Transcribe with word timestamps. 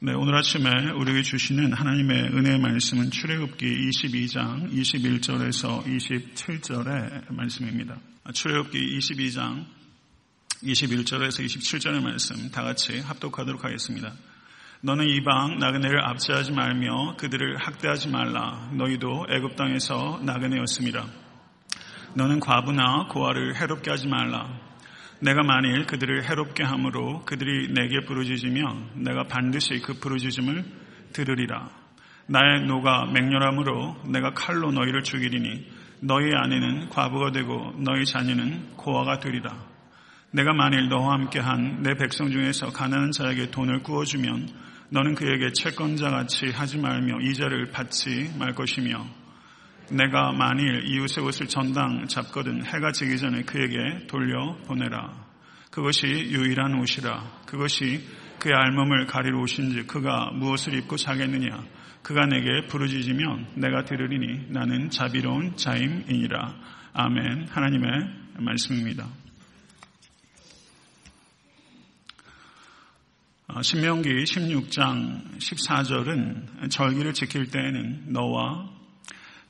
네, 0.00 0.12
오늘 0.12 0.36
아침에 0.36 0.92
우리에게 0.92 1.22
주시는 1.22 1.72
하나님의 1.72 2.26
은혜의 2.26 2.60
말씀은 2.60 3.10
출애굽기 3.10 3.90
22장 3.90 4.72
21절에서 4.72 5.84
27절의 5.84 7.34
말씀입니다. 7.34 7.96
출애굽기 8.32 8.96
22장 8.96 9.64
21절에서 10.62 11.44
27절의 11.44 12.00
말씀 12.00 12.48
다 12.52 12.62
같이 12.62 13.00
합독하도록 13.00 13.64
하겠습니다. 13.64 14.12
너는 14.82 15.04
이방 15.04 15.58
나그네를 15.58 16.00
압제하지 16.06 16.52
말며 16.52 17.16
그들을 17.16 17.56
학대하지 17.56 18.08
말라. 18.10 18.70
너희도 18.74 19.26
애굽 19.30 19.56
땅에서 19.56 20.20
나그네였습니다. 20.22 21.08
너는 22.14 22.38
과부나 22.38 23.08
고아를 23.08 23.56
해롭게 23.56 23.90
하지 23.90 24.06
말라. 24.06 24.67
내가 25.20 25.42
만일 25.42 25.84
그들을 25.86 26.28
해롭게 26.28 26.62
함으로 26.62 27.24
그들이 27.24 27.72
내게 27.72 28.04
부르짖으면 28.06 29.02
내가 29.02 29.24
반드시 29.24 29.80
그 29.80 29.94
부르짖음을 29.94 30.64
들으리라. 31.12 31.70
나의 32.26 32.66
노가 32.66 33.06
맹렬함으로 33.06 34.02
내가 34.12 34.32
칼로 34.34 34.70
너희를 34.70 35.02
죽이리니 35.02 35.66
너희 36.02 36.32
아내는 36.32 36.88
과부가 36.90 37.32
되고 37.32 37.72
너희 37.78 38.04
자녀는 38.04 38.76
고아가 38.76 39.18
되리라. 39.18 39.56
내가 40.30 40.52
만일 40.52 40.88
너와 40.88 41.14
함께한 41.14 41.82
내 41.82 41.94
백성 41.94 42.30
중에서 42.30 42.70
가난한 42.70 43.10
자에게 43.12 43.50
돈을 43.50 43.82
구워주면 43.82 44.48
너는 44.90 45.14
그에게 45.14 45.52
채권자 45.52 46.10
같이 46.10 46.50
하지 46.50 46.78
말며 46.78 47.20
이자를 47.20 47.72
받지 47.72 48.30
말 48.38 48.54
것이며 48.54 49.04
내가 49.90 50.32
만일 50.32 50.84
이웃의 50.86 51.24
옷을 51.24 51.48
전당 51.48 52.06
잡거든 52.06 52.64
해가 52.64 52.92
지기 52.92 53.18
전에 53.18 53.42
그에게 53.42 54.06
돌려 54.06 54.56
보내라. 54.66 55.26
그것이 55.70 56.06
유일한 56.06 56.78
옷이라. 56.78 57.44
그것이 57.46 58.04
그의 58.38 58.54
알몸을 58.54 59.06
가리러 59.06 59.40
오신지 59.40 59.86
그가 59.86 60.30
무엇을 60.32 60.74
입고 60.74 60.96
자겠느냐. 60.96 61.64
그가 62.02 62.26
내게 62.26 62.66
부르짖으면 62.68 63.52
내가 63.56 63.84
들으리니 63.84 64.50
나는 64.50 64.90
자비로운 64.90 65.56
자임이니라. 65.56 66.54
아멘. 66.92 67.48
하나님의 67.48 67.90
말씀입니다. 68.38 69.08
어, 73.48 73.62
신명기 73.62 74.10
16장 74.24 75.38
14절은 75.38 76.70
절기를 76.70 77.14
지킬 77.14 77.50
때에는 77.50 78.12
너와 78.12 78.77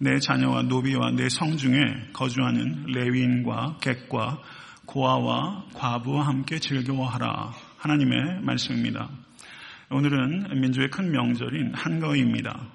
내 0.01 0.21
자녀와 0.21 0.63
노비와 0.63 1.11
내 1.17 1.29
성중에 1.29 2.11
거주하는 2.13 2.87
레위인과 2.87 3.79
객과 3.81 4.41
고아와 4.87 5.67
과부와 5.75 6.27
함께 6.27 6.61
즐거워하라. 6.61 7.53
하나님의 7.79 8.43
말씀입니다. 8.43 9.11
오늘은 9.91 10.61
민주의 10.61 10.89
큰 10.89 11.11
명절인 11.11 11.75
한가위입니다. 11.75 12.69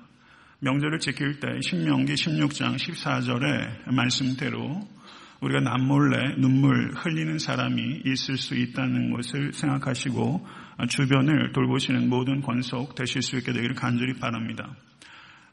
명절을 0.59 0.99
지킬 0.99 1.39
때 1.39 1.47
신명기 1.61 2.13
16장 2.13 2.75
14절의 2.75 3.93
말씀대로 3.93 4.81
우리가 5.39 5.61
남몰래 5.61 6.35
눈물 6.37 6.91
흘리는 6.93 7.39
사람이 7.39 8.02
있을 8.05 8.37
수 8.37 8.55
있다는 8.55 9.11
것을 9.11 9.53
생각하시고 9.53 10.45
주변을 10.89 11.53
돌보시는 11.53 12.09
모든 12.09 12.41
권속 12.41 12.95
되실 12.95 13.21
수 13.21 13.37
있게 13.37 13.53
되기를 13.53 13.75
간절히 13.75 14.13
바랍니다. 14.13 14.75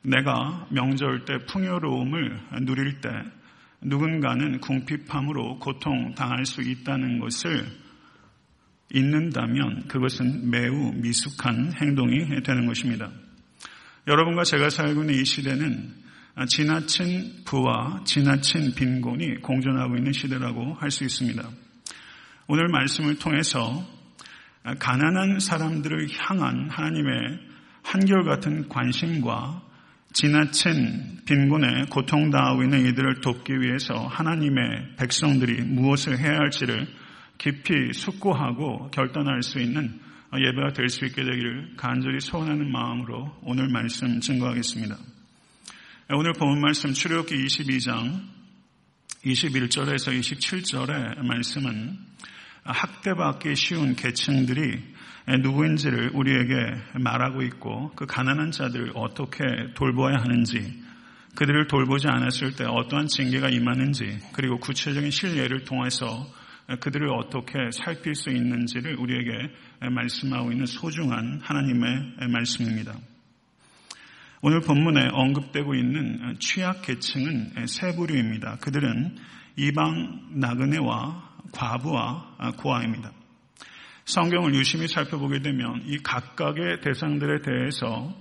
내가 0.03 0.67
명절 0.71 1.25
때 1.25 1.39
풍요로움을 1.47 2.41
누릴 2.63 3.01
때 3.01 3.11
누군가는 3.83 4.61
궁핍함으로 4.61 5.59
고통당할 5.59 6.45
수 6.45 6.63
있다는 6.63 7.19
것을 7.19 7.67
잊는다면 8.93 9.89
그것은 9.89 10.51
매우 10.51 10.93
미숙한 10.95 11.73
행동이 11.81 12.43
되는 12.43 12.67
것입니다. 12.67 13.11
여러분과 14.07 14.45
제가 14.45 14.71
살고 14.71 15.03
있는 15.03 15.15
이 15.15 15.25
시대는 15.25 15.95
지나친 16.49 17.45
부와 17.45 18.03
지나친 18.05 18.75
빈곤이 18.75 19.43
공존하고 19.43 19.97
있는 19.97 20.13
시대라고 20.13 20.75
할 20.75 20.91
수 20.91 21.05
있습니다. 21.05 21.49
오늘 22.49 22.69
말씀을 22.69 23.19
통해서 23.19 23.87
가난한 24.79 25.39
사람들을 25.39 26.09
향한 26.19 26.69
하나님의 26.69 27.39
한결같은 27.83 28.69
관심과 28.69 29.70
지나친 30.13 31.21
빈곤에 31.25 31.85
고통당하고 31.91 32.65
있는 32.65 32.87
이들을 32.87 33.21
돕기 33.21 33.61
위해서 33.61 33.95
하나님의 34.07 34.97
백성들이 34.99 35.63
무엇을 35.63 36.19
해야 36.19 36.39
할지를 36.39 36.89
깊이 37.39 37.93
숙고하고 37.93 38.91
결단할 38.91 39.43
수 39.43 39.61
있는 39.61 40.01
예배가 40.35 40.73
될 40.73 40.89
수 40.89 41.05
있게 41.05 41.25
되기를 41.25 41.75
간절히 41.77 42.21
소원하는 42.21 42.71
마음으로 42.71 43.37
오늘 43.43 43.69
말씀 43.69 44.21
증거하겠습니다. 44.21 44.97
오늘 46.11 46.33
본 46.33 46.61
말씀 46.61 46.93
출애굽기 46.93 47.35
22장 47.47 48.21
21절에서 49.25 50.19
27절의 50.19 51.23
말씀은 51.25 51.99
학대받기 52.65 53.55
쉬운 53.55 53.95
계층들이 53.95 54.83
누구인지를 55.39 56.11
우리에게 56.15 56.57
말하고 56.95 57.43
있고 57.43 57.93
그 57.95 58.07
가난한 58.07 58.51
자들을 58.51 58.93
어떻게 58.95 59.45
돌보아야 59.75 60.17
하는지 60.17 60.83
그들을 61.37 61.69
돌보지 61.69 62.09
않았을 62.09 62.57
때 62.57 62.65
어떠한 62.65 63.07
징계가 63.07 63.49
임하는지 63.51 64.19
그리고 64.33 64.59
구체적인 64.59 65.11
실례를 65.11 65.65
통해서 65.65 66.27
그들을 66.81 67.09
어떻게 67.11 67.71
살필 67.73 68.15
수 68.15 68.31
있는지를 68.31 68.97
우리에게 68.97 69.31
말씀하고 69.91 70.53
있는 70.53 70.67
소중한 70.67 71.41
하나님의 71.43 72.29
말씀입니다. 72.31 72.95
오늘 74.43 74.61
본문에 74.61 75.09
언급되고 75.13 75.75
있는 75.75 76.37
취약 76.39 76.83
계층은 76.83 77.67
세 77.67 77.95
부류입니다. 77.95 78.57
그들은 78.61 79.17
이방 79.57 80.31
나그네와 80.41 81.31
과부와 81.53 82.55
고아입니다. 82.57 83.13
성경을 84.11 84.55
유심히 84.57 84.89
살펴보게 84.89 85.41
되면 85.41 85.83
이 85.87 85.99
각각의 85.99 86.81
대상들에 86.81 87.43
대해서 87.43 88.13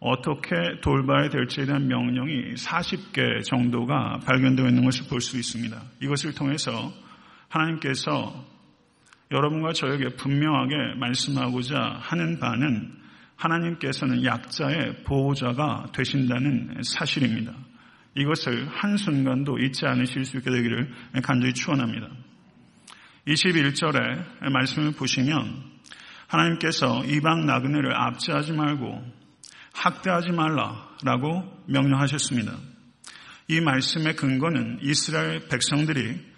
어떻게 0.00 0.80
돌봐야 0.82 1.28
될지에 1.28 1.66
대한 1.66 1.86
명령이 1.86 2.54
40개 2.54 3.44
정도가 3.44 4.20
발견되어 4.26 4.66
있는 4.66 4.84
것을 4.84 5.06
볼 5.08 5.20
수 5.20 5.38
있습니다. 5.38 5.80
이것을 6.02 6.34
통해서 6.34 6.92
하나님께서 7.48 8.44
여러분과 9.30 9.72
저에게 9.72 10.16
분명하게 10.16 10.98
말씀하고자 10.98 11.98
하는 12.00 12.40
바는 12.40 12.92
하나님께서는 13.36 14.24
약자의 14.24 15.04
보호자가 15.04 15.86
되신다는 15.92 16.82
사실입니다. 16.82 17.52
이것을 18.16 18.68
한순간도 18.68 19.58
잊지 19.58 19.86
않으실 19.86 20.24
수 20.24 20.38
있게 20.38 20.50
되기를 20.50 20.90
간절히 21.22 21.52
축원합니다. 21.54 22.08
21절에 23.26 24.50
말씀을 24.52 24.92
보시면 24.92 25.64
하나님께서 26.28 27.04
이방 27.04 27.46
나그네를 27.46 27.94
압제하지 27.94 28.52
말고 28.52 29.02
학대하지 29.72 30.32
말라라고 30.32 31.64
명령하셨습니다. 31.66 32.52
이 33.48 33.60
말씀의 33.60 34.16
근거는 34.16 34.78
이스라엘 34.82 35.48
백성들이 35.48 36.36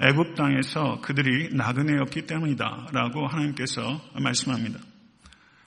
애굽 0.00 0.34
땅에서 0.34 1.00
그들이 1.02 1.54
나그네였기 1.54 2.26
때문이다라고 2.26 3.26
하나님께서 3.28 4.00
말씀합니다. 4.20 4.78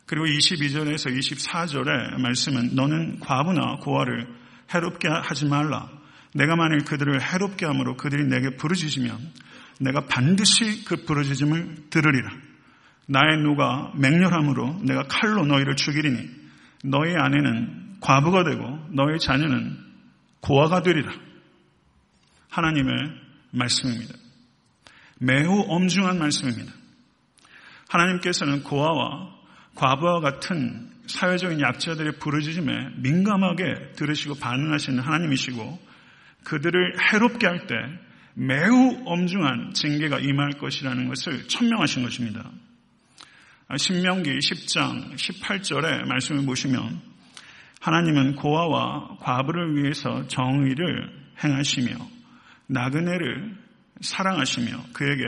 그리고 0.05 0.25
22절에서 0.25 1.15
24절의 1.17 2.19
말씀은 2.19 2.75
너는 2.75 3.19
과부나 3.19 3.77
고아를 3.81 4.27
해롭게 4.73 5.07
하지 5.07 5.45
말라. 5.45 5.89
내가 6.35 6.55
만일 6.55 6.79
그들을 6.79 7.21
해롭게 7.21 7.65
함으로 7.65 7.95
그들이 7.95 8.25
내게 8.25 8.55
부르짖으면 8.57 9.17
내가 9.79 10.05
반드시 10.05 10.85
그 10.85 11.03
부르짖음을 11.05 11.89
들으리라. 11.89 12.29
나의 13.07 13.37
누가 13.41 13.91
맹렬함으로 13.95 14.81
내가 14.83 15.03
칼로 15.03 15.45
너희를 15.45 15.75
죽이리니 15.75 16.29
너희 16.85 17.15
아내는 17.15 17.97
과부가 18.01 18.43
되고 18.43 18.79
너희 18.91 19.19
자녀는 19.19 19.77
고아가 20.41 20.81
되리라. 20.81 21.11
하나님의 22.49 22.93
말씀입니다. 23.51 24.13
매우 25.19 25.63
엄중한 25.67 26.19
말씀입니다. 26.19 26.71
하나님께서는 27.89 28.63
고아와 28.63 29.33
과부와 29.75 30.19
같은 30.19 30.91
사회적인 31.07 31.59
약자들의 31.59 32.19
부르짖음에 32.19 32.71
민감하게 32.97 33.93
들으시고 33.95 34.35
반응하시는 34.35 34.99
하나님이시고 34.99 35.79
그들을 36.43 36.97
해롭게 37.11 37.47
할 37.47 37.67
때 37.67 37.75
매우 38.35 39.01
엄중한 39.05 39.73
징계가 39.73 40.19
임할 40.19 40.51
것이라는 40.57 41.07
것을 41.07 41.47
천명하신 41.47 42.03
것입니다. 42.03 42.49
신명기 43.77 44.29
10장 44.29 45.15
18절의 45.15 46.05
말씀을 46.07 46.45
보시면 46.45 47.01
하나님은 47.79 48.35
고아와 48.35 49.17
과부를 49.19 49.75
위해서 49.75 50.27
정의를 50.27 51.11
행하시며 51.43 51.93
나그네를 52.67 53.55
사랑하시며 54.01 54.85
그에게 54.93 55.23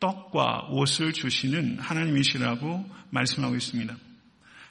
떡과 0.00 0.68
옷을 0.70 1.12
주시는 1.12 1.78
하나님이시라고 1.78 2.88
말씀하고 3.10 3.56
있습니다. 3.56 3.96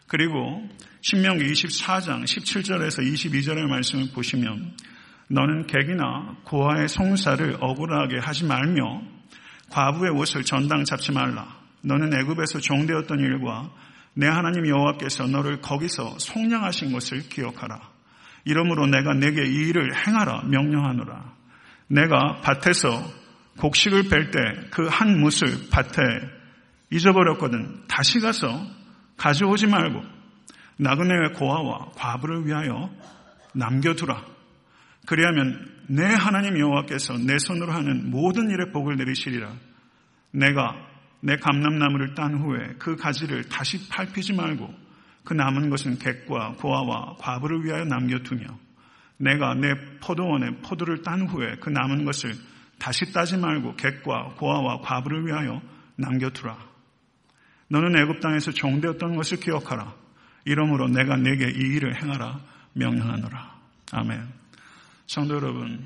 그리고 0.08 0.68
신명기 1.02 1.46
24장 1.46 2.24
17절에서 2.24 3.04
22절의 3.14 3.68
말씀을 3.68 4.10
보시면 4.14 4.74
너는 5.30 5.68
객이나 5.68 6.38
고아의 6.46 6.88
송사를 6.88 7.58
억울하게 7.60 8.20
하지 8.20 8.46
말며 8.46 9.02
과부의 9.70 10.12
옷을 10.12 10.44
전당 10.44 10.86
잡지 10.86 11.12
말라. 11.12 11.48
너는 11.82 12.14
애굽에서 12.20 12.60
종되었던 12.60 13.20
일과 13.20 13.70
내 14.14 14.28
하나님 14.28 14.68
여호와께서 14.68 15.28
너를 15.28 15.62
거기서 15.62 16.18
속량하신 16.18 16.92
것을 16.94 17.30
기억하라. 17.30 17.80
이러므로 18.46 18.88
내가 18.88 19.14
내게 19.14 19.44
이 19.44 19.68
일을 19.68 19.94
행하라 19.96 20.44
명령하노라. 20.46 21.34
내가 21.90 22.42
밭에서 22.42 23.04
곡식을 23.58 24.10
뺄 24.10 24.32
때 24.32 24.70
그 24.72 24.88
한 24.88 25.20
못을 25.20 25.48
밭에 25.70 26.02
잊어버렸거든. 26.92 27.84
다시 27.88 28.20
가서 28.20 28.48
가져오지 29.18 29.68
말고 29.68 30.02
나그네의 30.78 31.34
고아와 31.34 31.90
과부를 31.96 32.46
위하여 32.46 32.90
남겨두라. 33.54 34.37
그리하면 35.08 35.66
내 35.88 36.04
하나님 36.04 36.60
여호와께서 36.60 37.18
내 37.20 37.40
손으로 37.40 37.72
하는 37.72 38.12
모든 38.12 38.50
일에 38.50 38.72
복을 38.74 38.98
내리시리라. 38.98 39.54
내가 40.32 40.76
내 41.22 41.38
감람나무를 41.38 42.14
딴 42.14 42.38
후에 42.38 42.76
그 42.78 42.98
가지를 42.98 43.46
다시 43.46 43.88
밟히지 43.88 44.34
말고 44.34 44.70
그 45.24 45.34
남은 45.34 45.70
것은 45.70 45.98
객과 45.98 46.56
고아와 46.58 47.16
과부를 47.20 47.64
위하여 47.64 47.86
남겨두며 47.86 48.48
내가 49.18 49.56
내 49.56 49.74
포도원에 50.02 50.58
포도를 50.62 51.02
딴 51.04 51.26
후에 51.26 51.56
그 51.62 51.70
남은 51.70 52.04
것을 52.04 52.34
다시 52.78 53.12
따지 53.14 53.38
말고 53.38 53.76
객과 53.78 54.36
고아와 54.38 54.82
과부를 54.82 55.26
위하여 55.26 55.62
남겨두라. 55.96 56.58
너는 57.70 57.98
애굽 57.98 58.20
땅에서 58.20 58.52
종되었던 58.52 59.16
것을 59.16 59.40
기억하라. 59.40 59.94
이러므로 60.44 60.90
내가 60.90 61.16
내게 61.16 61.46
이 61.50 61.76
일을 61.76 62.02
행하라 62.02 62.42
명령하노라. 62.74 63.56
아멘. 63.94 64.37
성도 65.08 65.36
여러분, 65.36 65.80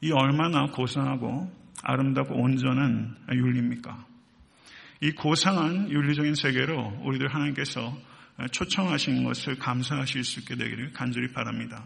이 0.00 0.10
얼마나 0.10 0.64
고상하고 0.66 1.52
아름답고 1.82 2.34
온전한 2.34 3.14
윤리입니까? 3.30 4.06
이 5.02 5.10
고상한 5.12 5.90
윤리적인 5.90 6.34
세계로 6.34 7.00
우리들 7.04 7.28
하나님께서 7.28 7.94
초청하신 8.52 9.24
것을 9.24 9.58
감사하실 9.58 10.24
수 10.24 10.40
있게 10.40 10.56
되기를 10.56 10.92
간절히 10.92 11.30
바랍니다. 11.30 11.84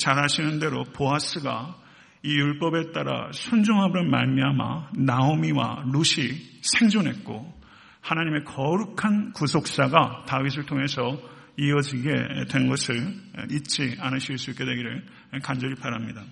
잘 0.00 0.18
아시는 0.18 0.58
대로 0.58 0.82
보아스가 0.82 1.76
이 2.24 2.34
율법에 2.34 2.90
따라 2.90 3.30
순종함을 3.32 4.08
말미암아 4.10 4.90
나오미와 4.96 5.84
룻이 5.92 6.60
생존했고 6.62 7.54
하나님의 8.00 8.42
거룩한 8.44 9.34
구속사가 9.34 10.24
다윗을 10.26 10.66
통해서 10.66 11.16
이어지게 11.58 12.46
된 12.48 12.68
것을 12.68 13.14
잊지 13.50 13.96
않으실 13.98 14.38
수 14.38 14.50
있게 14.50 14.64
되기를 14.64 15.06
간절히 15.42 15.74
바랍니다. 15.74 16.24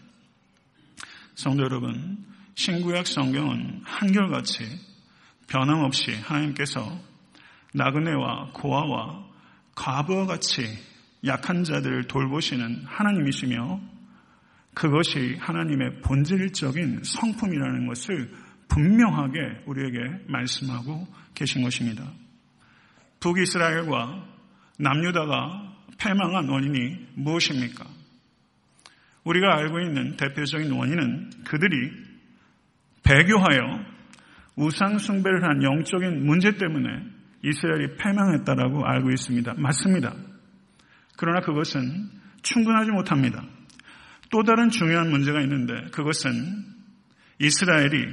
성도 1.34 1.64
여러분, 1.64 2.24
신구약 2.54 3.06
성경은 3.06 3.82
한결같이 3.84 4.64
변함없이 5.48 6.14
하나님께서 6.14 7.00
나그네와 7.74 8.50
고아와 8.52 9.24
과부와 9.74 10.26
같이 10.26 10.62
약한 11.26 11.64
자들을 11.64 12.04
돌보시는 12.04 12.84
하나님이시며 12.86 13.80
그것이 14.74 15.36
하나님의 15.40 16.00
본질적인 16.02 17.02
성품이라는 17.02 17.86
것을 17.86 18.30
분명하게 18.68 19.62
우리에게 19.66 19.98
말씀하고 20.26 21.06
계신 21.34 21.62
것입니다. 21.62 22.04
북이스라엘과 23.20 24.33
남유다가 24.78 25.72
패망한 25.98 26.48
원인이 26.48 27.06
무엇입니까? 27.14 27.84
우리가 29.24 29.56
알고 29.56 29.80
있는 29.80 30.16
대표적인 30.16 30.70
원인은 30.70 31.30
그들이 31.44 31.90
배교하여 33.02 33.84
우상숭배를 34.56 35.42
한 35.42 35.62
영적인 35.62 36.24
문제 36.24 36.56
때문에 36.56 36.88
이스라엘이 37.42 37.96
패망했다라고 37.96 38.84
알고 38.86 39.10
있습니다. 39.10 39.54
맞습니다. 39.56 40.14
그러나 41.16 41.40
그것은 41.40 42.10
충분하지 42.42 42.90
못합니다. 42.90 43.44
또 44.30 44.42
다른 44.42 44.70
중요한 44.70 45.10
문제가 45.10 45.40
있는데 45.42 45.90
그것은 45.90 46.32
이스라엘이 47.38 48.06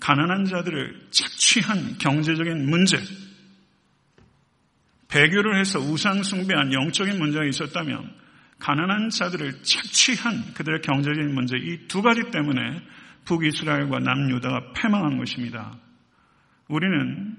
가난한 0.00 0.44
자들을 0.44 1.08
착취한 1.10 1.98
경제적인 1.98 2.68
문제, 2.68 2.96
배교를 5.10 5.58
해서 5.58 5.78
우상숭배한 5.78 6.72
영적인 6.72 7.18
문제가 7.18 7.44
있었다면 7.44 8.10
가난한 8.60 9.10
자들을 9.10 9.62
착취한 9.62 10.54
그들의 10.54 10.82
경제적인 10.82 11.34
문제 11.34 11.56
이 11.56 11.88
두 11.88 12.02
가지 12.02 12.30
때문에 12.30 12.82
북이스라엘과 13.24 13.98
남유다가 14.00 14.72
패망한 14.74 15.18
것입니다. 15.18 15.76
우리는 16.68 17.36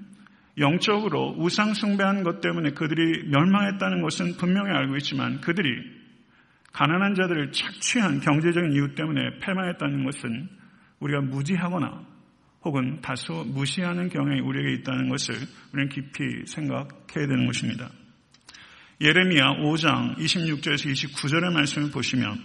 영적으로 0.58 1.34
우상숭배한 1.38 2.24
것 2.24 2.40
때문에 2.40 2.70
그들이 2.72 3.28
멸망했다는 3.28 4.02
것은 4.02 4.36
분명히 4.36 4.70
알고 4.70 4.96
있지만 4.96 5.40
그들이 5.40 5.68
가난한 6.72 7.14
자들을 7.14 7.52
착취한 7.52 8.20
경제적인 8.20 8.72
이유 8.72 8.94
때문에 8.94 9.38
패망했다는 9.40 10.04
것은 10.04 10.48
우리가 11.00 11.20
무지하거나 11.22 12.11
혹은 12.64 13.00
다소 13.00 13.44
무시하는 13.44 14.08
경향이 14.08 14.40
우리에게 14.40 14.80
있다는 14.80 15.08
것을 15.08 15.34
우리는 15.72 15.88
깊이 15.88 16.46
생각해야 16.46 17.26
되는 17.26 17.46
것입니다. 17.46 17.90
예레미야 19.00 19.56
5장 19.64 20.16
26절에서 20.18 20.92
29절의 20.92 21.52
말씀을 21.52 21.90
보시면 21.90 22.40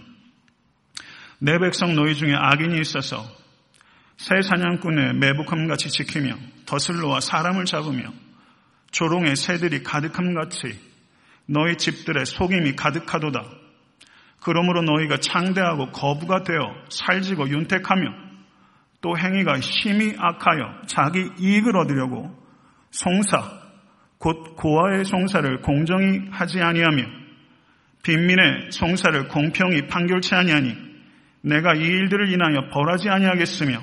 내 1.38 1.56
백성 1.58 1.94
너희 1.94 2.16
중에 2.16 2.34
악인이 2.34 2.80
있어서 2.80 3.24
새 4.16 4.42
사냥꾼의 4.42 5.14
매복함 5.14 5.68
같이 5.68 5.88
지키며 5.88 6.36
더슬로와 6.66 7.20
사람을 7.20 7.64
잡으며 7.64 8.12
조롱의 8.90 9.36
새들이 9.36 9.84
가득함 9.84 10.34
같이 10.34 10.80
너희 11.46 11.76
집들의 11.76 12.26
속임이 12.26 12.74
가득하도다. 12.74 13.44
그러므로 14.40 14.82
너희가 14.82 15.18
창대하고 15.18 15.92
거부가 15.92 16.42
되어 16.42 16.74
살지고 16.88 17.48
윤택하며 17.48 18.27
또 19.00 19.16
행위가 19.16 19.60
심히 19.60 20.14
악하여 20.18 20.82
자기 20.86 21.30
이익을 21.38 21.76
얻으려고 21.76 22.36
송사 22.90 23.42
곧 24.18 24.56
고아의 24.56 25.04
송사를 25.04 25.60
공정히 25.60 26.28
하지 26.30 26.60
아니하며 26.60 27.04
빈민의 28.02 28.72
송사를 28.72 29.28
공평히 29.28 29.86
판결치 29.86 30.34
아니하니 30.34 30.76
내가 31.42 31.74
이 31.74 31.80
일들을 31.80 32.32
인하여 32.32 32.68
벌하지 32.70 33.08
아니하겠으며 33.08 33.80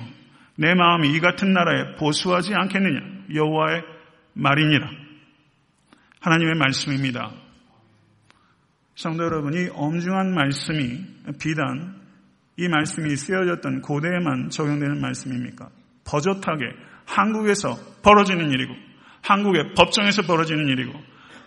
내 0.56 0.74
마음이 0.74 1.14
이 1.14 1.20
같은 1.20 1.52
나라에 1.52 1.96
보수하지 1.96 2.54
않겠느냐 2.54 3.00
여호와의 3.34 3.82
말이니라 4.34 5.06
하나님의 6.20 6.54
말씀입니다. 6.56 7.30
성도 8.96 9.24
여러분 9.24 9.54
이 9.54 9.68
엄중한 9.72 10.34
말씀이 10.34 11.04
비단 11.38 12.05
이 12.56 12.68
말씀이 12.68 13.14
쓰여졌던 13.14 13.82
고대에만 13.82 14.50
적용되는 14.50 15.00
말씀입니까? 15.00 15.68
버젓하게 16.04 16.64
한국에서 17.04 17.76
벌어지는 18.02 18.50
일이고 18.50 18.74
한국의 19.22 19.74
법정에서 19.74 20.22
벌어지는 20.22 20.68
일이고 20.68 20.92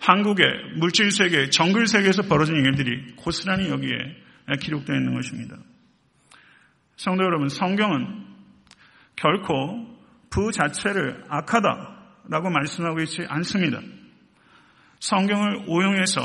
한국의 0.00 0.46
물질 0.76 1.10
세계, 1.10 1.50
정글 1.50 1.86
세계에서 1.86 2.22
벌어지는 2.22 2.64
일들이 2.64 3.14
고스란히 3.16 3.68
여기에 3.68 3.96
기록되어 4.60 4.96
있는 4.96 5.14
것입니다. 5.14 5.56
성도 6.96 7.24
여러분, 7.24 7.48
성경은 7.48 8.26
결코 9.16 9.86
부 10.30 10.50
자체를 10.52 11.24
악하다라고 11.28 12.50
말씀하고 12.50 13.00
있지 13.00 13.24
않습니다. 13.28 13.80
성경을 15.00 15.64
오용해서 15.66 16.20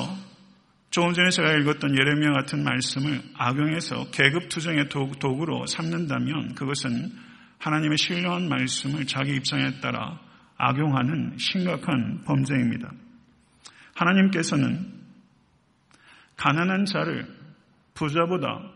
조금 0.90 1.14
전에 1.14 1.30
제가 1.30 1.52
읽었던 1.54 1.98
예레미야 1.98 2.32
같은 2.32 2.64
말씀을 2.64 3.22
악용해서 3.36 4.12
계급 4.12 4.50
투쟁의 4.50 4.90
도구로 4.90 5.66
삼는다면 5.66 6.56
그것은 6.56 7.12
하나님의 7.58 7.98
신령한 7.98 8.48
말씀을 8.48 9.06
자기 9.06 9.36
입장에 9.36 9.80
따라 9.82 10.20
악용하는 10.58 11.38
심각한 11.38 12.24
범죄입니다. 12.26 12.92
하나님께서는 13.96 14.94
가난한 16.38 16.86
자를 16.86 17.28
부자보다 17.94 18.72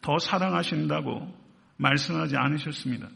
더 0.00 0.18
사랑하신다고 0.18 1.32
말씀하지 1.76 2.36
않으셨습니다. 2.36 3.08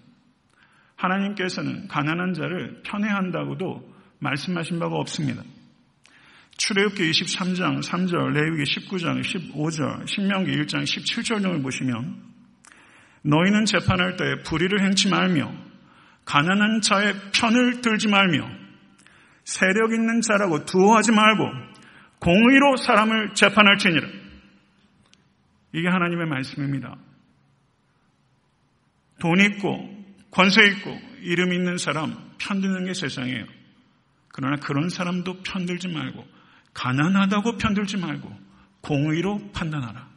하나님께서는 0.96 1.88
가난한 1.88 2.34
자를 2.34 2.82
편애한다고도 2.84 3.94
말씀하신 4.18 4.78
바가 4.78 4.96
없습니다. 4.96 5.42
출애굽기 6.58 7.10
23장 7.10 7.82
3절, 7.82 8.32
레위기 8.32 8.64
19장 8.64 9.22
15절, 9.22 10.08
신명기 10.08 10.52
1장 10.52 10.84
17절 10.84 11.42
등을 11.42 11.62
보시면 11.62 12.22
너희는 13.22 13.66
재판할 13.66 14.16
때 14.16 14.42
불의를 14.44 14.82
행치 14.82 15.08
말며 15.08 15.52
가난한 16.24 16.80
자의 16.80 17.14
편을 17.34 17.82
들지 17.82 18.08
말며 18.08 18.48
세력 19.44 19.92
있는 19.92 20.20
자라고 20.22 20.64
두어하지 20.64 21.12
말고 21.12 21.44
공의로 22.20 22.76
사람을 22.78 23.34
재판할지니라. 23.34 24.08
이게 25.72 25.88
하나님의 25.88 26.26
말씀입니다. 26.26 26.96
돈 29.20 29.40
있고 29.40 30.04
권세 30.30 30.66
있고 30.68 30.98
이름 31.20 31.52
있는 31.52 31.76
사람 31.76 32.14
편드는 32.38 32.86
게 32.86 32.94
세상이에요. 32.94 33.44
그러나 34.28 34.56
그런 34.56 34.88
사람도 34.88 35.42
편들지 35.42 35.88
말고 35.88 36.35
가난하다고 36.76 37.56
편들지 37.56 37.96
말고 37.96 38.30
공의로 38.82 39.50
판단하라. 39.52 40.08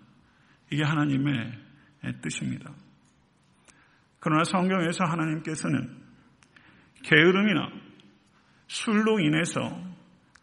이게 0.72 0.84
하나님의 0.84 1.58
뜻입니다. 2.22 2.72
그러나 4.20 4.44
성경에서 4.44 5.06
하나님께서는 5.06 5.90
게으름이나 7.04 7.70
술로 8.68 9.20
인해서 9.22 9.60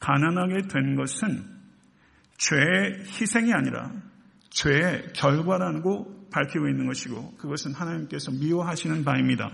가난하게 0.00 0.68
된 0.68 0.96
것은 0.96 1.44
죄의 2.38 3.04
희생이 3.04 3.52
아니라 3.52 3.92
죄의 4.50 5.12
결과라고 5.14 6.28
밝히고 6.32 6.68
있는 6.68 6.86
것이고 6.86 7.36
그것은 7.36 7.74
하나님께서 7.74 8.30
미워하시는 8.32 9.04
바입니다. 9.04 9.50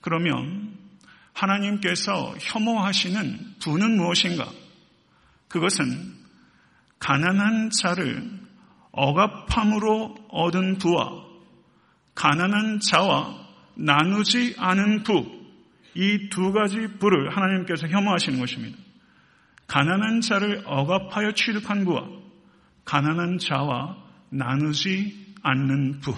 그러면 0.00 0.74
하나님께서 1.34 2.34
혐오하시는 2.40 3.56
부는 3.62 3.96
무엇인가? 3.96 4.50
그것은 5.48 6.14
가난한 6.98 7.70
자를 7.70 8.30
억압함으로 8.92 10.16
얻은 10.28 10.78
부와 10.78 11.24
가난한 12.14 12.80
자와 12.80 13.46
나누지 13.76 14.56
않은 14.58 15.04
부, 15.04 15.38
이 15.94 16.28
두 16.30 16.52
가지 16.52 16.86
부를 16.98 17.34
하나님께서 17.36 17.88
혐오하시는 17.88 18.38
것입니다. 18.38 18.76
가난한 19.66 20.20
자를 20.20 20.62
억압하여 20.66 21.32
취득한 21.32 21.84
부와 21.84 22.08
가난한 22.84 23.38
자와 23.38 23.96
나누지 24.30 25.34
않는 25.42 26.00
부, 26.00 26.14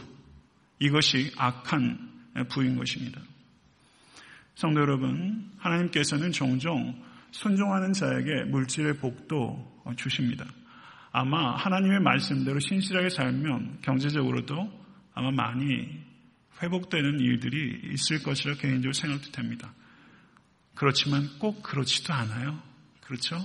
이것이 0.78 1.32
악한 1.36 2.10
부인 2.48 2.76
것입니다. 2.76 3.20
성도 4.54 4.80
여러분, 4.80 5.50
하나님께서는 5.58 6.32
종종 6.32 6.94
순종하는 7.32 7.92
자에게 7.92 8.44
물질의 8.44 8.98
복도 8.98 9.82
주십니다. 9.96 10.44
아마 11.12 11.56
하나님의 11.56 12.00
말씀대로 12.00 12.60
신실하게 12.60 13.08
살면 13.08 13.78
경제적으로도 13.82 14.54
아마 15.14 15.30
많이 15.30 16.00
회복되는 16.62 17.20
일들이 17.20 17.80
있을 17.92 18.22
것이라 18.22 18.54
개인적으로 18.54 18.92
생각도 18.92 19.30
됩니다. 19.32 19.72
그렇지만 20.74 21.28
꼭 21.38 21.62
그렇지도 21.62 22.12
않아요. 22.12 22.60
그렇죠? 23.02 23.36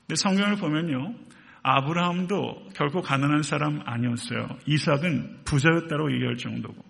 근데 0.00 0.16
성경을 0.16 0.56
보면요. 0.56 1.14
아브라함도 1.62 2.70
결코 2.74 3.02
가난한 3.02 3.42
사람 3.42 3.82
아니었어요. 3.84 4.58
이삭은 4.66 5.44
부자였다고 5.44 6.12
얘기할 6.14 6.36
정도고. 6.36 6.82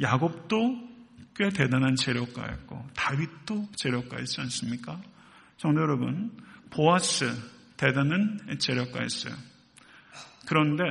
야곱도 0.00 0.88
꽤 1.36 1.50
대단한 1.50 1.94
재력가였고 1.94 2.86
다윗도 2.94 3.68
재력가였지 3.76 4.40
않습니까? 4.40 5.00
성도 5.56 5.80
여러분, 5.80 6.30
보아스 6.70 7.30
대단한 7.76 8.38
재력가였어요. 8.58 9.34
그런데 10.46 10.84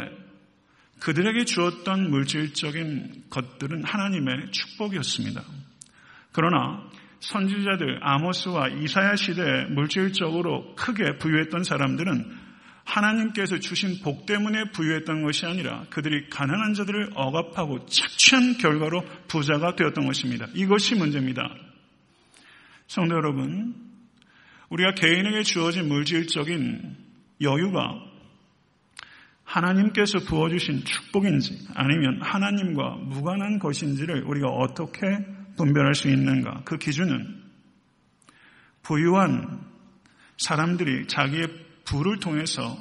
그들에게 0.99 1.45
주었던 1.45 2.09
물질적인 2.09 3.25
것들은 3.29 3.83
하나님의 3.83 4.51
축복이었습니다. 4.51 5.43
그러나 6.31 6.89
선지자들 7.19 7.99
아모스와 8.01 8.69
이사야 8.69 9.15
시대에 9.15 9.65
물질적으로 9.69 10.75
크게 10.75 11.17
부유했던 11.17 11.63
사람들은 11.63 12.45
하나님께서 12.83 13.59
주신 13.59 14.01
복 14.03 14.25
때문에 14.25 14.71
부유했던 14.71 15.23
것이 15.23 15.45
아니라 15.45 15.85
그들이 15.89 16.29
가난한 16.29 16.75
자들을 16.75 17.11
억압하고 17.15 17.85
착취한 17.87 18.57
결과로 18.57 19.03
부자가 19.27 19.75
되었던 19.75 20.05
것입니다. 20.05 20.47
이것이 20.53 20.95
문제입니다. 20.95 21.49
성도 22.87 23.15
여러분, 23.15 23.73
우리가 24.75 24.93
개인에게 24.93 25.43
주어진 25.43 25.87
물질적인 25.87 26.97
여유가 27.41 27.95
하나님께서 29.45 30.19
부어주신 30.27 30.83
축복인지 30.83 31.67
아니면 31.75 32.19
하나님과 32.21 32.97
무관한 33.05 33.59
것인지를 33.59 34.23
우리가 34.23 34.49
어떻게 34.49 34.99
분별할 35.55 35.93
수 35.93 36.09
있는가? 36.09 36.63
그 36.65 36.77
기준은 36.77 37.43
부유한 38.81 39.61
사람들이 40.37 41.07
자기의 41.07 41.47
부를 41.85 42.19
통해서 42.19 42.77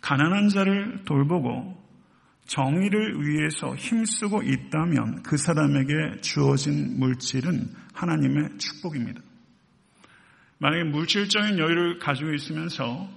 가난한 0.00 0.48
자를 0.48 1.04
돌보고 1.04 1.80
정의를 2.46 3.24
위해서 3.24 3.76
힘쓰고 3.76 4.42
있다면 4.42 5.22
그 5.22 5.36
사람에게 5.36 6.20
주어진 6.22 6.98
물질은 6.98 7.72
하나님의 7.94 8.58
축복입니다. 8.58 9.20
만약에 10.62 10.84
물질적인 10.84 11.58
여유를 11.58 11.98
가지고 11.98 12.32
있으면서 12.32 13.10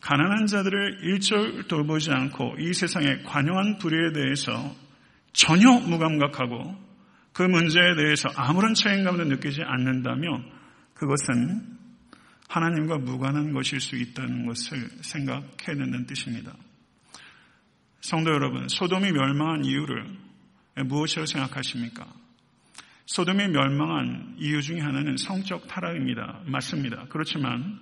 가난한 0.00 0.46
자들을 0.46 1.00
일절 1.02 1.68
돌보지 1.68 2.10
않고 2.10 2.56
이 2.58 2.72
세상의 2.72 3.22
관용한 3.24 3.76
불의에 3.76 4.12
대해서 4.14 4.74
전혀 5.34 5.70
무감각하고 5.72 6.74
그 7.34 7.42
문제에 7.42 7.96
대해서 7.96 8.30
아무런 8.34 8.72
책임감도 8.72 9.24
느끼지 9.24 9.60
않는다면 9.62 10.50
그것은 10.94 11.76
하나님과 12.48 12.96
무관한 12.98 13.52
것일 13.52 13.80
수 13.80 13.96
있다는 13.96 14.46
것을 14.46 14.88
생각해야 15.02 15.76
된다는 15.76 16.06
뜻입니다. 16.06 16.54
성도 18.00 18.30
여러분, 18.30 18.68
소돔이 18.68 19.12
멸망한 19.12 19.66
이유를 19.66 20.06
무엇이라고 20.86 21.26
생각하십니까? 21.26 22.06
소돔이 23.06 23.48
멸망한 23.48 24.34
이유 24.38 24.60
중에 24.60 24.80
하나는 24.80 25.16
성적 25.16 25.66
타락입니다. 25.68 26.40
맞습니다. 26.46 27.04
그렇지만 27.08 27.78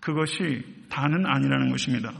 그것이 0.00 0.64
다는 0.88 1.26
아니라는 1.26 1.70
것입니다. 1.70 2.12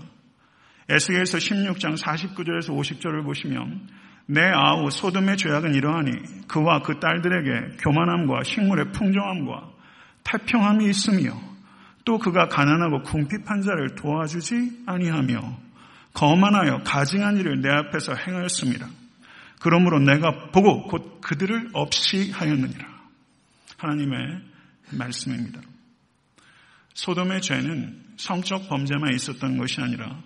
에스겔서 0.88 1.38
16장 1.38 1.96
49절에서 1.96 2.68
50절을 2.68 3.24
보시면 3.24 3.88
내 4.26 4.42
아우 4.42 4.90
소돔의 4.90 5.38
죄악은 5.38 5.74
이러하니 5.74 6.46
그와 6.46 6.82
그 6.82 7.00
딸들에게 7.00 7.78
교만함과 7.78 8.44
식물의 8.44 8.92
풍성함과 8.92 9.70
태평함이 10.24 10.84
있으며 10.90 11.32
또 12.04 12.18
그가 12.18 12.48
가난하고 12.48 13.02
궁핍한 13.02 13.62
자를 13.62 13.94
도와주지 13.94 14.84
아니하며 14.86 15.58
거만하여 16.14 16.82
가증한 16.84 17.38
일을 17.38 17.62
내 17.62 17.70
앞에서 17.70 18.14
행하였습니다. 18.14 18.86
그러므로 19.62 20.00
내가 20.00 20.50
보고 20.50 20.88
곧 20.88 21.20
그들을 21.20 21.70
없이 21.72 22.32
하였느니라. 22.32 22.84
하나님의 23.78 24.18
말씀입니다. 24.90 25.60
소돔의 26.94 27.40
죄는 27.42 28.02
성적 28.16 28.68
범죄만 28.68 29.14
있었던 29.14 29.56
것이 29.58 29.80
아니라 29.80 30.20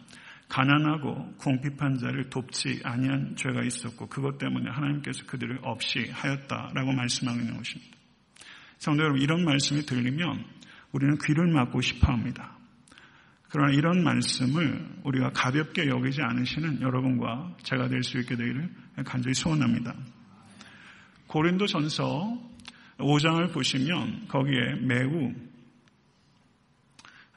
가난하고 0.49 1.35
궁핍한 1.37 1.99
자를 1.99 2.31
돕지 2.31 2.81
아니한 2.83 3.37
죄가 3.37 3.63
있었고 3.63 4.09
그것 4.09 4.39
때문에 4.39 4.71
하나님께서 4.71 5.27
그들을 5.27 5.59
없이 5.63 6.09
하였다라고 6.11 6.93
말씀하고 6.93 7.39
있는 7.39 7.59
것입니다. 7.59 7.95
성도 8.79 9.03
여러분 9.03 9.21
이런 9.21 9.45
말씀이 9.45 9.83
들리면 9.83 10.45
우리는 10.93 11.19
귀를 11.25 11.49
막고 11.49 11.83
싶어 11.83 12.11
합니다. 12.11 12.57
그러나 13.49 13.73
이런 13.73 14.03
말씀을 14.03 14.87
우리가 15.05 15.31
가볍게 15.31 15.87
여기지 15.87 16.21
않으시는 16.23 16.81
여러분과 16.81 17.57
제가 17.63 17.89
될 17.89 18.03
수 18.03 18.19
있게 18.19 18.37
되기를 18.37 18.71
간절히 19.05 19.35
소원합니다. 19.35 19.95
고린도 21.27 21.67
전서 21.67 22.39
5장을 22.99 23.53
보시면 23.53 24.29
거기에 24.29 24.75
매우 24.83 25.33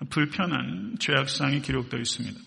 불편한 0.09 0.95
죄악상이 0.99 1.61
기록되어 1.61 1.99
있습니다. 1.99 2.39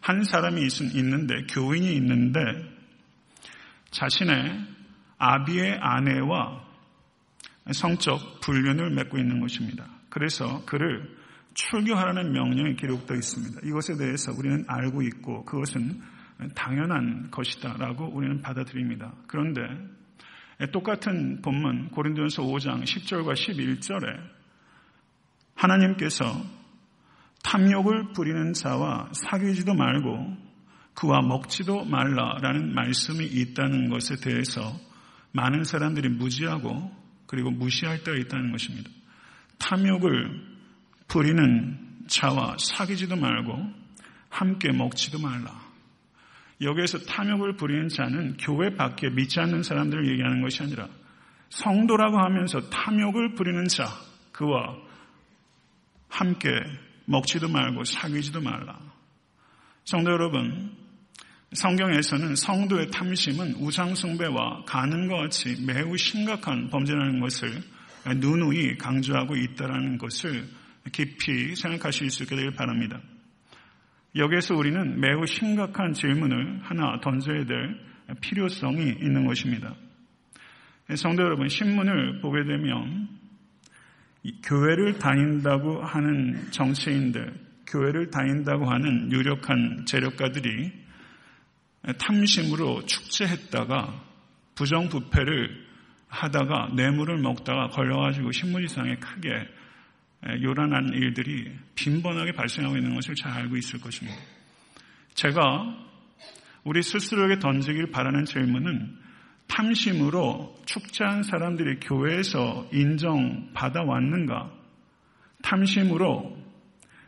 한 0.00 0.22
사람이 0.22 0.62
있는데, 0.94 1.42
교인이 1.52 1.92
있는데, 1.96 2.40
자신의 3.90 4.64
아비의 5.18 5.78
아내와 5.80 6.64
성적 7.72 8.40
불륜을 8.40 8.90
맺고 8.90 9.18
있는 9.18 9.40
것입니다. 9.40 9.86
그래서 10.08 10.64
그를 10.64 11.17
출교하라는 11.58 12.32
명령이 12.32 12.76
기록되어 12.76 13.16
있습니다. 13.16 13.60
이것에 13.64 13.96
대해서 13.96 14.32
우리는 14.32 14.64
알고 14.68 15.02
있고 15.02 15.44
그것은 15.44 16.00
당연한 16.54 17.32
것이다라고 17.32 18.14
우리는 18.14 18.40
받아들입니다. 18.40 19.12
그런데 19.26 19.60
똑같은 20.72 21.42
본문 21.42 21.90
고린도전서 21.90 22.42
5장 22.44 22.84
10절과 22.84 23.34
11절에 23.34 24.20
하나님께서 25.56 26.24
탐욕을 27.42 28.12
부리는 28.12 28.52
자와 28.52 29.10
사귀지도 29.12 29.74
말고 29.74 30.36
그와 30.94 31.22
먹지도 31.22 31.84
말라라는 31.84 32.72
말씀이 32.72 33.24
있다는 33.26 33.88
것에 33.88 34.14
대해서 34.22 34.60
많은 35.32 35.64
사람들이 35.64 36.08
무지하고 36.08 36.92
그리고 37.26 37.50
무시할 37.50 38.04
때가 38.04 38.16
있다는 38.16 38.52
것입니다. 38.52 38.90
탐욕을 39.58 40.57
부리는 41.08 41.78
자와 42.06 42.56
사귀지도 42.58 43.16
말고 43.16 43.58
함께 44.28 44.70
먹지도 44.72 45.18
말라. 45.18 45.68
여기에서 46.60 46.98
탐욕을 46.98 47.56
부리는 47.56 47.88
자는 47.88 48.36
교회 48.38 48.74
밖에 48.74 49.08
믿지 49.10 49.40
않는 49.40 49.62
사람들을 49.62 50.08
얘기하는 50.10 50.42
것이 50.42 50.62
아니라 50.62 50.88
성도라고 51.50 52.18
하면서 52.18 52.60
탐욕을 52.68 53.34
부리는 53.34 53.68
자, 53.68 53.88
그와 54.32 54.76
함께 56.08 56.50
먹지도 57.06 57.48
말고 57.48 57.84
사귀지도 57.84 58.40
말라. 58.40 58.78
성도 59.84 60.10
여러분, 60.10 60.76
성경에서는 61.52 62.36
성도의 62.36 62.90
탐심은 62.90 63.54
우상숭배와 63.54 64.64
가는 64.66 65.08
것 65.08 65.16
같이 65.16 65.56
매우 65.64 65.96
심각한 65.96 66.68
범죄라는 66.68 67.20
것을 67.20 67.62
누누이 68.16 68.76
강조하고 68.76 69.36
있다는 69.36 69.96
것을 69.96 70.46
깊이 70.90 71.54
생각하실 71.54 72.10
수 72.10 72.22
있게 72.24 72.36
되길 72.36 72.52
바랍니다. 72.52 73.00
여기에서 74.16 74.54
우리는 74.54 75.00
매우 75.00 75.26
심각한 75.26 75.92
질문을 75.92 76.60
하나 76.62 76.98
던져야 77.00 77.44
될 77.44 77.78
필요성이 78.20 78.96
있는 79.00 79.26
것입니다. 79.26 79.74
성도 80.96 81.22
여러분, 81.22 81.48
신문을 81.48 82.20
보게 82.20 82.44
되면 82.44 83.08
교회를 84.42 84.98
다닌다고 84.98 85.82
하는 85.82 86.50
정치인들, 86.50 87.34
교회를 87.66 88.10
다닌다고 88.10 88.70
하는 88.70 89.12
유력한 89.12 89.84
재력가들이 89.86 90.72
탐심으로 91.98 92.86
축제했다가 92.86 94.04
부정부패를 94.54 95.68
하다가 96.08 96.70
뇌물을 96.74 97.18
먹다가 97.18 97.68
걸려가지고 97.68 98.32
신문지상에 98.32 98.96
크게 98.96 99.30
요란한 100.42 100.92
일들이 100.94 101.50
빈번하게 101.74 102.32
발생하고 102.32 102.76
있는 102.76 102.94
것을 102.94 103.14
잘 103.14 103.32
알고 103.32 103.56
있을 103.56 103.80
것입니다. 103.80 104.18
제가 105.14 105.88
우리 106.64 106.82
스스로에게 106.82 107.38
던지길 107.38 107.90
바라는 107.90 108.24
질문은 108.24 108.98
탐심으로 109.46 110.56
축제한 110.66 111.22
사람들이 111.22 111.80
교회에서 111.80 112.68
인정받아 112.72 113.82
왔는가? 113.82 114.52
탐심으로 115.42 116.36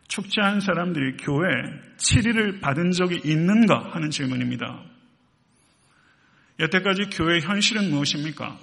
축제한 0.09 0.61
사람들이 0.61 1.19
교회 1.19 1.49
치리를 1.99 2.61
받은 2.61 2.93
적이 2.93 3.21
있는가 3.25 3.91
하는 3.93 4.11
질문입니다. 4.11 4.83
여태까지 6.59 7.05
교회의 7.11 7.43
현실은 7.43 7.91
무엇입니까? 7.91 8.59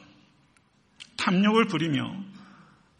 탐욕을 1.17 1.67
부리며 1.67 2.23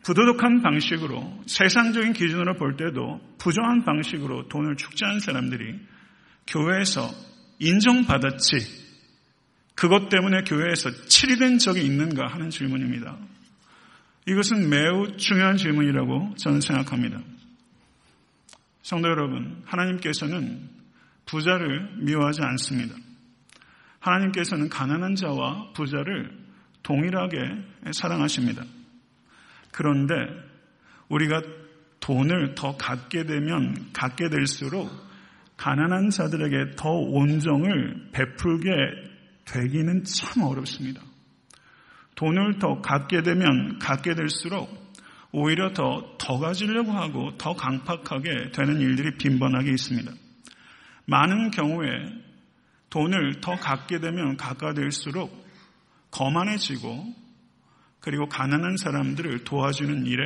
부도덕한 0.07 0.61
방식으로 0.61 1.43
세상적인 1.47 2.13
기준으로 2.13 2.55
볼 2.55 2.77
때도 2.77 3.19
부정한 3.37 3.83
방식으로 3.83 4.47
돈을 4.47 4.77
축제한 4.77 5.19
사람들이 5.19 5.81
교회에서 6.47 7.09
인정받았지 7.59 8.55
그것 9.75 10.07
때문에 10.07 10.43
교회에서 10.43 10.91
치리된 11.07 11.57
적이 11.57 11.83
있는가 11.83 12.25
하는 12.27 12.49
질문입니다. 12.49 13.17
이것은 14.27 14.69
매우 14.69 15.17
중요한 15.17 15.57
질문이라고 15.57 16.35
저는 16.37 16.61
생각합니다. 16.61 17.19
성도 18.83 19.09
여러분, 19.09 19.61
하나님께서는 19.65 20.69
부자를 21.25 21.97
미워하지 21.97 22.39
않습니다. 22.43 22.95
하나님께서는 23.99 24.69
가난한 24.69 25.15
자와 25.15 25.73
부자를 25.73 26.31
동일하게 26.83 27.37
사랑하십니다. 27.91 28.63
그런데 29.77 30.15
우리가 31.07 31.39
돈을 31.99 32.55
더 32.55 32.75
갖게 32.77 33.25
되면 33.25 33.75
갖게 33.93 34.27
될수록 34.27 34.89
가난한 35.55 36.09
자들에게 36.09 36.75
더 36.75 36.89
온정을 36.89 38.09
베풀게 38.11 38.71
되기는 39.45 40.03
참 40.03 40.41
어렵습니다. 40.41 41.01
돈을 42.15 42.57
더 42.57 42.81
갖게 42.81 43.21
되면 43.21 43.77
갖게 43.77 44.15
될수록 44.15 44.67
오히려 45.31 45.71
더, 45.73 46.15
더 46.17 46.39
가지려고 46.39 46.93
하고 46.93 47.37
더 47.37 47.53
강팍하게 47.53 48.51
되는 48.53 48.81
일들이 48.81 49.15
빈번하게 49.19 49.69
있습니다. 49.69 50.11
많은 51.05 51.51
경우에 51.51 51.87
돈을 52.89 53.41
더 53.41 53.55
갖게 53.57 53.99
되면 53.99 54.37
가까될수록 54.37 55.45
거만해지고 56.09 57.26
그리고 57.99 58.27
가난한 58.27 58.77
사람들을 58.77 59.43
도와주는 59.43 60.05
일에 60.05 60.23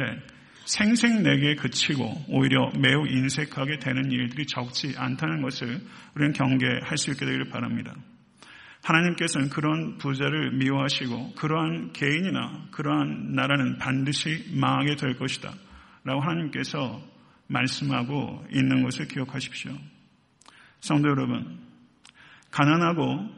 생생내게 0.66 1.56
그치고 1.56 2.26
오히려 2.30 2.72
매우 2.80 3.08
인색하게 3.08 3.80
되는 3.80 4.12
일들이 4.12 4.46
적지 4.46 4.94
않다는 4.98 5.42
것을 5.42 5.82
우리는 6.16 6.34
경계할 6.34 6.98
수 6.98 7.12
있게 7.12 7.26
되기를 7.26 7.50
바랍니다. 7.50 7.96
하나님께서는 8.84 9.50
그런 9.50 9.98
부자를 9.98 10.54
미워하시고 10.54 11.34
그러한 11.36 11.94
개인이나 11.94 12.68
그러한 12.72 13.34
나라는 13.34 13.78
반드시 13.78 14.46
망하게 14.54 14.96
될 14.96 15.18
것이다. 15.18 15.54
라고 16.04 16.22
하나님께서 16.22 17.02
말씀하고 17.48 18.46
있는 18.52 18.84
것을 18.84 19.08
기억하십시오. 19.08 19.72
성도 20.80 21.10
여러분, 21.10 21.60
가난하고 22.50 23.30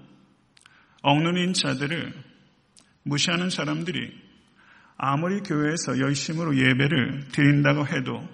억눌린 1.01 1.53
자들을 1.53 2.13
무시하는 3.03 3.49
사람들이 3.49 4.11
아무리 4.97 5.39
교회에서 5.41 5.99
열심으로 5.99 6.57
예배를 6.57 7.27
드린다고 7.31 7.87
해도 7.87 8.27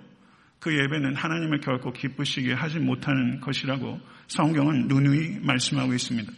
그 0.59 0.77
예배는 0.77 1.15
하나님을 1.15 1.61
결코 1.61 1.93
기쁘시게 1.93 2.53
하지 2.53 2.79
못하는 2.79 3.39
것이라고 3.39 3.99
성경은 4.27 4.87
누누이 4.87 5.39
말씀하고 5.39 5.93
있습니다. 5.93 6.31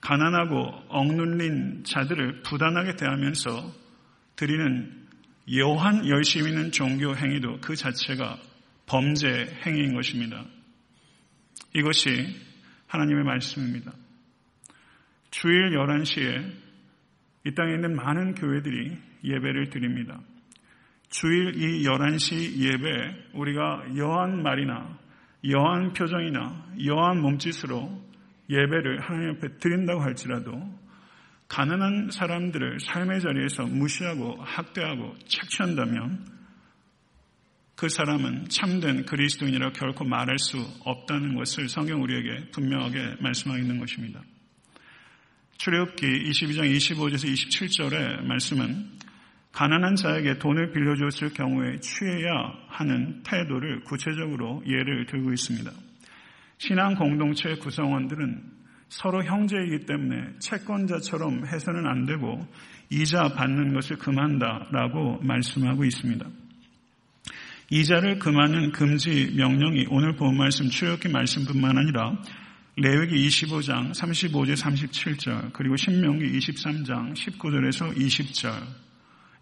가난하고 0.00 0.84
억눌린 0.88 1.84
자들을 1.84 2.42
부단하게 2.42 2.96
대하면서 2.96 3.72
드리는 4.36 5.08
여한 5.56 6.06
열심히 6.08 6.50
있는 6.50 6.70
종교 6.70 7.16
행위도 7.16 7.58
그 7.60 7.74
자체가 7.76 8.38
범죄 8.86 9.28
행위인 9.66 9.94
것입니다. 9.94 10.44
이것이 11.74 12.10
하나님의 12.86 13.24
말씀입니다. 13.24 13.92
주일 15.30 15.70
11시에 15.70 16.69
이 17.46 17.54
땅에 17.54 17.74
있는 17.74 17.96
많은 17.96 18.34
교회들이 18.34 18.98
예배를 19.24 19.70
드립니다. 19.70 20.20
주일 21.08 21.56
이 21.56 21.84
11시 21.84 22.58
예배 22.58 23.30
우리가 23.34 23.96
여한 23.96 24.42
말이나 24.42 24.98
여한 25.48 25.92
표정이나 25.92 26.66
여한 26.86 27.20
몸짓으로 27.20 28.10
예배를 28.48 29.00
하나님 29.00 29.30
앞에 29.36 29.58
드린다고 29.58 30.00
할지라도 30.00 30.52
가난한 31.48 32.10
사람들을 32.12 32.78
삶의 32.80 33.20
자리에서 33.20 33.64
무시하고 33.64 34.36
학대하고 34.40 35.16
착취한다면 35.26 36.26
그 37.74 37.88
사람은 37.88 38.48
참된 38.50 39.06
그리스도인이라 39.06 39.72
결코 39.72 40.04
말할 40.04 40.38
수 40.38 40.58
없다는 40.84 41.34
것을 41.34 41.68
성경 41.68 42.02
우리에게 42.02 42.50
분명하게 42.50 43.16
말씀하고 43.20 43.60
있는 43.60 43.80
것입니다. 43.80 44.22
출애굽기 45.60 46.06
22장 46.30 46.74
25절에서 46.74 47.30
27절의 47.30 48.24
말씀은 48.24 48.86
가난한 49.52 49.94
자에게 49.94 50.38
돈을 50.38 50.72
빌려줬을 50.72 51.34
경우에 51.34 51.78
취해야 51.80 52.54
하는 52.68 53.22
태도를 53.24 53.80
구체적으로 53.84 54.62
예를 54.66 55.04
들고 55.04 55.34
있습니다. 55.34 55.70
신앙 56.56 56.94
공동체 56.94 57.56
구성원들은 57.56 58.42
서로 58.88 59.22
형제이기 59.22 59.84
때문에 59.84 60.38
채권자처럼 60.38 61.46
해서는 61.46 61.86
안 61.86 62.06
되고 62.06 62.40
이자 62.88 63.34
받는 63.34 63.74
것을 63.74 63.98
금한다라고 63.98 65.18
말씀하고 65.20 65.84
있습니다. 65.84 66.26
이자를 67.68 68.18
금하는 68.18 68.72
금지 68.72 69.34
명령이 69.36 69.88
오늘 69.90 70.16
본 70.16 70.38
말씀 70.38 70.70
출애굽기 70.70 71.10
말씀뿐만 71.10 71.76
아니라 71.76 72.16
레위기 72.82 73.28
25장 73.28 73.92
35절 73.92 74.56
37절 74.56 75.52
그리고 75.52 75.76
신명기 75.76 76.38
23장 76.38 77.14
19절에서 77.14 77.94
20절 77.94 78.54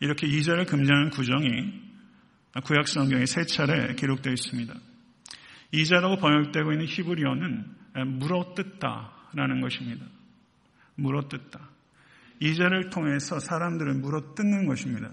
이렇게 0.00 0.26
이자를 0.26 0.64
금지하는 0.66 1.10
구정이 1.10 1.48
구약 2.64 2.88
성경에 2.88 3.26
세 3.26 3.44
차례 3.44 3.94
기록되어 3.94 4.32
있습니다. 4.32 4.74
이자라고 5.70 6.16
번역되고 6.16 6.72
있는 6.72 6.86
히브리어는 6.86 8.18
물어뜯다라는 8.18 9.60
것입니다. 9.60 10.04
물어뜯다. 10.96 11.60
이자를 12.40 12.90
통해서 12.90 13.38
사람들을 13.38 13.94
물어뜯는 13.94 14.66
것입니다. 14.66 15.10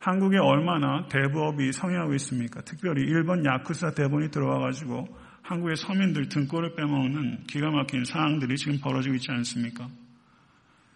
한국에 0.00 0.38
얼마나 0.38 1.06
대부업이 1.06 1.70
성행하고 1.70 2.14
있습니까? 2.14 2.60
특별히 2.62 3.02
일본 3.02 3.44
야쿠사 3.44 3.94
대본이 3.94 4.32
들어와가지고 4.32 5.23
한국의 5.44 5.76
서민들 5.76 6.28
등골을 6.30 6.74
빼먹는 6.74 7.44
기가 7.46 7.70
막힌 7.70 8.04
상황들이 8.04 8.56
지금 8.56 8.80
벌어지고 8.80 9.14
있지 9.16 9.30
않습니까? 9.30 9.88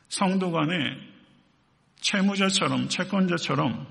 성도 0.08 0.50
간에 0.50 0.74
채무자처럼 1.96 2.88
채권자처럼 2.88 3.86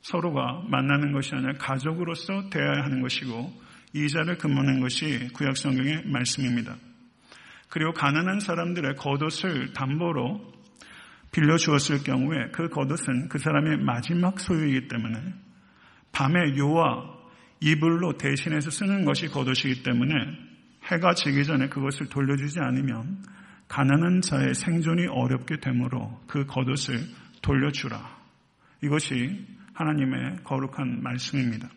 서로가 0.00 0.64
만나는 0.68 1.12
것이 1.12 1.32
아니라 1.34 1.52
가족으로서 1.58 2.50
대해야 2.50 2.82
하는 2.82 3.02
것이고 3.02 3.52
이자를 3.94 4.36
금하는 4.38 4.80
것이 4.80 5.28
구약 5.32 5.56
성경의 5.56 6.06
말씀입니다. 6.06 6.76
그리고 7.68 7.92
가난한 7.92 8.40
사람들의 8.40 8.96
겉옷을 8.96 9.74
담보로 9.74 10.54
빌려 11.30 11.56
주었을 11.56 12.02
경우에 12.02 12.48
그 12.52 12.68
겉옷은 12.68 13.28
그 13.28 13.38
사람의 13.38 13.78
마지막 13.78 14.40
소유이기 14.40 14.88
때문에 14.88 15.34
밤에 16.10 16.56
요와 16.56 17.17
이불로 17.60 18.16
대신해서 18.16 18.70
쓰는 18.70 19.04
것이 19.04 19.28
겉옷이기 19.28 19.82
때문에 19.82 20.14
해가 20.90 21.14
지기 21.14 21.44
전에 21.44 21.68
그것을 21.68 22.08
돌려주지 22.08 22.60
않으면 22.60 23.22
가난한 23.68 24.22
자의 24.22 24.54
생존이 24.54 25.06
어렵게 25.08 25.58
되므로 25.60 26.20
그 26.26 26.46
겉옷을 26.46 27.00
돌려주라. 27.42 28.18
이것이 28.82 29.46
하나님의 29.74 30.38
거룩한 30.44 31.02
말씀입니다. 31.02 31.68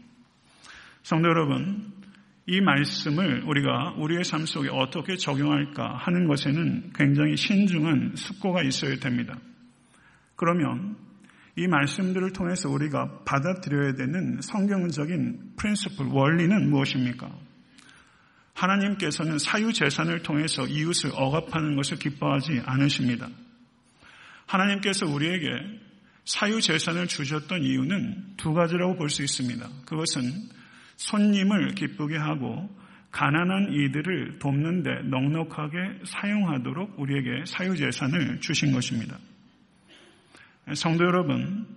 성도 1.04 1.30
여러분, 1.30 1.92
이 2.48 2.62
말씀을 2.62 3.44
우리가 3.46 3.96
우리의 3.98 4.24
삶 4.24 4.46
속에 4.46 4.70
어떻게 4.72 5.16
적용할까 5.16 5.98
하는 5.98 6.28
것에는 6.28 6.92
굉장히 6.94 7.36
신중한 7.36 8.16
숙고가 8.16 8.64
있어야 8.64 8.96
됩니다. 8.98 9.38
그러면 10.36 10.96
이 11.62 11.68
말씀들을 11.68 12.34
통해서 12.34 12.70
우리가 12.70 13.20
받아들여야 13.24 13.94
되는 13.94 14.42
성경적인 14.42 15.54
프린스플, 15.58 16.08
원리는 16.08 16.72
무엇입니까? 16.72 17.32
하나님께서는 18.56 19.38
사유재산을 19.38 20.24
통해서 20.24 20.66
이웃을 20.66 21.12
억압하는 21.14 21.76
것을 21.76 22.00
기뻐하지 22.00 22.64
않으십니다. 22.66 23.30
하나님께서 24.48 25.06
우리에게 25.06 25.50
사유재산을 26.26 27.06
주셨던 27.08 27.62
이유는 27.62 28.38
두 28.38 28.54
가지라고 28.54 28.96
볼 28.96 29.10
수 29.10 29.22
있습니다. 29.22 29.68
그것은 29.86 30.32
손님을 30.96 31.76
기쁘게 31.76 32.18
하고 32.18 32.76
가난한 33.12 33.72
이들을 33.72 34.40
돕는데 34.40 35.04
넉넉하게 35.10 36.06
사용하도록 36.06 37.00
우리에게 37.00 37.46
사유재산을 37.46 38.40
주신 38.40 38.72
것입니다. 38.72 39.20
성도 40.76 41.06
여러분, 41.06 41.68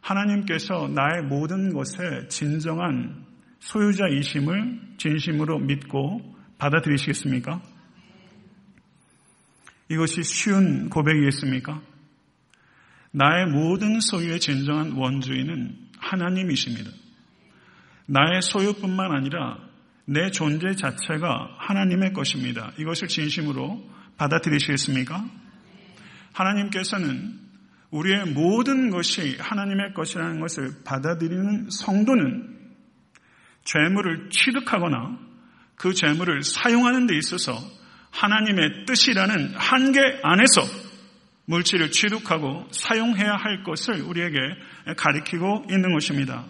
하나님께서 0.00 0.88
나의 0.88 1.22
모든 1.24 1.72
것에 1.72 2.28
진정한 2.28 3.26
소유자이심을 3.60 4.96
진심으로 4.96 5.58
믿고 5.58 6.36
받아들이시겠습니까? 6.58 7.60
이것이 9.90 10.22
쉬운 10.22 10.88
고백이겠습니까? 10.88 11.82
나의 13.10 13.46
모든 13.46 14.00
소유의 14.00 14.40
진정한 14.40 14.92
원주인은 14.92 15.76
하나님이십니다. 15.98 16.90
나의 18.06 18.42
소유뿐만 18.42 19.12
아니라 19.12 19.58
내 20.04 20.30
존재 20.30 20.74
자체가 20.74 21.56
하나님의 21.58 22.12
것입니다. 22.12 22.72
이것을 22.78 23.08
진심으로 23.08 23.84
받아들이시겠습니까? 24.16 25.28
하나님께서는 26.32 27.47
우리의 27.90 28.26
모든 28.26 28.90
것이 28.90 29.36
하나님의 29.38 29.94
것이라는 29.94 30.40
것을 30.40 30.82
받아들이는 30.84 31.68
성도는 31.70 32.58
죄물을 33.64 34.30
취득하거나 34.30 35.18
그 35.76 35.94
죄물을 35.94 36.42
사용하는 36.42 37.06
데 37.06 37.16
있어서 37.16 37.52
하나님의 38.10 38.84
뜻이라는 38.86 39.54
한계 39.56 40.00
안에서 40.22 40.62
물질을 41.46 41.90
취득하고 41.90 42.66
사용해야 42.70 43.36
할 43.36 43.62
것을 43.62 44.02
우리에게 44.02 44.38
가리키고 44.96 45.66
있는 45.70 45.92
것입니다. 45.94 46.44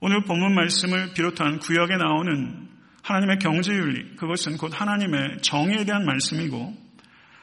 오늘 0.00 0.24
본문 0.24 0.54
말씀을 0.54 1.14
비롯한 1.14 1.58
구역에 1.60 1.96
나오는 1.96 2.68
하나님의 3.02 3.38
경제윤리, 3.38 4.16
그것은 4.16 4.56
곧 4.58 4.72
하나님의 4.78 5.38
정의에 5.42 5.84
대한 5.84 6.04
말씀이고 6.04 6.81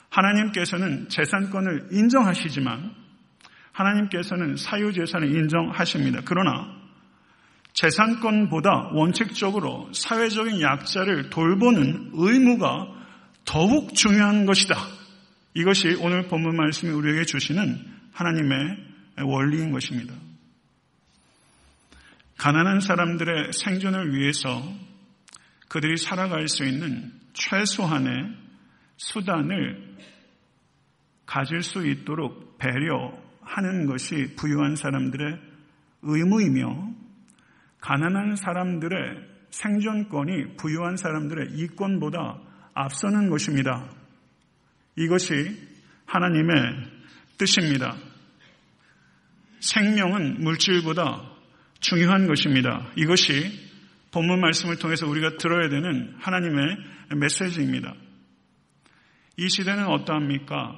하나님께서는 0.10 1.10
재산권을 1.10 1.90
인정하시지만 1.92 2.94
하나님께서는 3.72 4.56
사유재산을 4.56 5.36
인정하십니다. 5.36 6.22
그러나 6.26 6.80
재산권보다 7.74 8.90
원칙적으로 8.94 9.90
사회적인 9.94 10.62
약자를 10.62 11.30
돌보는 11.30 12.12
의무가 12.14 12.88
더욱 13.46 13.96
중요한 13.96 14.46
것이다. 14.46 14.76
이것이 15.54 15.96
오늘 16.02 16.28
본문 16.28 16.56
말씀이 16.58 16.92
우리에게 16.92 17.26
주시는 17.26 17.80
하나님의 18.12 18.78
원리인 19.24 19.72
것입니다. 19.72 20.14
가난한 22.38 22.80
사람들의 22.80 23.52
생존을 23.54 24.16
위해서 24.16 24.64
그들이 25.68 25.98
살아갈 25.98 26.48
수 26.48 26.64
있는 26.64 27.12
최소한의 27.34 28.14
수단을 29.00 29.96
가질 31.26 31.64
수 31.64 31.88
있도록 31.88 32.58
배려하는 32.58 33.86
것이 33.88 34.36
부유한 34.36 34.76
사람들의 34.76 35.40
의무이며 36.02 36.94
가난한 37.80 38.36
사람들의 38.36 39.00
생존권이 39.52 40.58
부유한 40.58 40.98
사람들의 40.98 41.58
이권보다 41.58 42.40
앞서는 42.74 43.30
것입니다. 43.30 43.90
이것이 44.98 45.34
하나님의 46.06 46.56
뜻입니다. 47.38 47.96
생명은 49.60 50.42
물질보다 50.44 51.22
중요한 51.80 52.28
것입니다. 52.28 52.92
이것이 52.98 53.70
본문 54.12 54.42
말씀을 54.42 54.78
통해서 54.78 55.08
우리가 55.08 55.38
들어야 55.38 55.70
되는 55.70 56.16
하나님의 56.20 56.78
메시지입니다. 57.16 57.94
이 59.40 59.48
시대는 59.48 59.88
어떠합니까? 59.88 60.76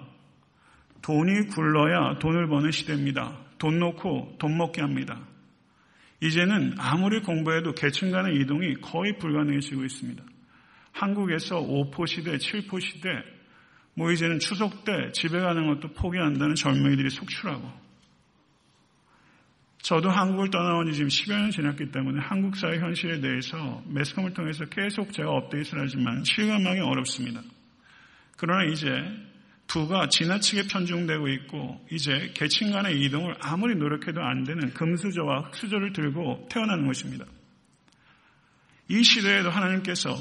돈이 1.02 1.48
굴러야 1.48 2.20
돈을 2.20 2.48
버는 2.48 2.70
시대입니다. 2.70 3.40
돈 3.58 3.80
놓고 3.80 4.36
돈 4.38 4.56
먹게 4.56 4.82
합니다. 4.82 5.20
이제는 6.22 6.76
아무리 6.78 7.22
공부해도 7.24 7.74
계층 7.74 8.12
간의 8.12 8.40
이동이 8.40 8.76
거의 8.76 9.18
불가능해지고 9.18 9.84
있습니다. 9.84 10.24
한국에서 10.92 11.60
5포 11.60 12.06
시대, 12.06 12.38
7포 12.38 12.80
시대, 12.82 13.10
뭐 13.96 14.12
이제는 14.12 14.38
추석 14.38 14.86
때 14.86 15.12
집에 15.12 15.40
가는 15.40 15.66
것도 15.66 15.94
포기한다는 15.94 16.54
젊은이들이 16.54 17.10
속출하고 17.10 17.68
저도 19.80 20.12
한국을 20.12 20.52
떠나온 20.52 20.86
지 20.86 20.94
지금 20.94 21.08
10여 21.08 21.32
년 21.32 21.50
지났기 21.50 21.92
때문에 21.92 22.22
한국 22.22 22.56
사회 22.56 22.78
현실에 22.78 23.22
대해서 23.22 23.82
매스컴을 23.88 24.36
통해서 24.36 24.66
계속 24.66 25.12
제가 25.12 25.32
업데이트를 25.32 25.82
하지만 25.82 26.24
실감하기 26.24 26.80
어렵습니다. 26.82 27.42
그러나 28.42 28.64
이제 28.64 28.88
부가 29.68 30.10
지나치게 30.10 30.64
편중되고 30.64 31.28
있고 31.28 31.80
이제 31.92 32.32
계층 32.34 32.72
간의 32.72 33.00
이동을 33.04 33.36
아무리 33.40 33.76
노력해도 33.76 34.20
안 34.20 34.44
되는 34.46 34.74
금수저와 34.74 35.42
흑수저를 35.42 35.94
들고 35.94 36.48
태어나는 36.50 36.88
것입니다. 36.88 37.24
이 38.90 39.04
시대에도 39.04 39.52
하나님께서 39.52 40.18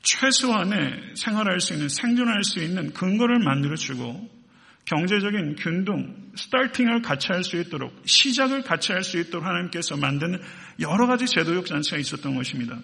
최소한의 0.00 1.12
생활할 1.14 1.60
수 1.60 1.74
있는 1.74 1.90
생존할 1.90 2.42
수 2.42 2.58
있는 2.60 2.94
근거를 2.94 3.38
만들어주고 3.40 4.30
경제적인 4.86 5.56
균등, 5.56 6.32
스타팅을 6.34 7.02
같이 7.02 7.28
할 7.32 7.44
수 7.44 7.60
있도록 7.60 7.92
시작을 8.06 8.62
같이 8.62 8.92
할 8.92 9.02
수 9.02 9.20
있도록 9.20 9.44
하나님께서 9.44 9.98
만드는 9.98 10.40
여러 10.80 11.06
가지 11.06 11.26
제도적 11.26 11.66
장치가 11.66 11.98
있었던 11.98 12.34
것입니다. 12.34 12.78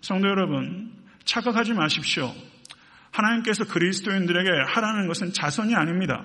성도 0.00 0.26
여러분, 0.26 0.92
착각하지 1.24 1.74
마십시오. 1.74 2.34
하나님께서 3.14 3.64
그리스도인들에게 3.64 4.50
하라는 4.66 5.06
것은 5.06 5.32
자선이 5.32 5.74
아닙니다. 5.74 6.24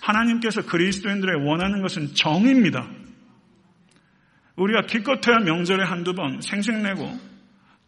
하나님께서 0.00 0.62
그리스도인들에게 0.62 1.44
원하는 1.44 1.82
것은 1.82 2.14
정입니다. 2.14 2.88
우리가 4.56 4.86
기껏해야 4.86 5.38
명절에 5.44 5.84
한두 5.84 6.14
번 6.14 6.40
생색내고 6.40 7.32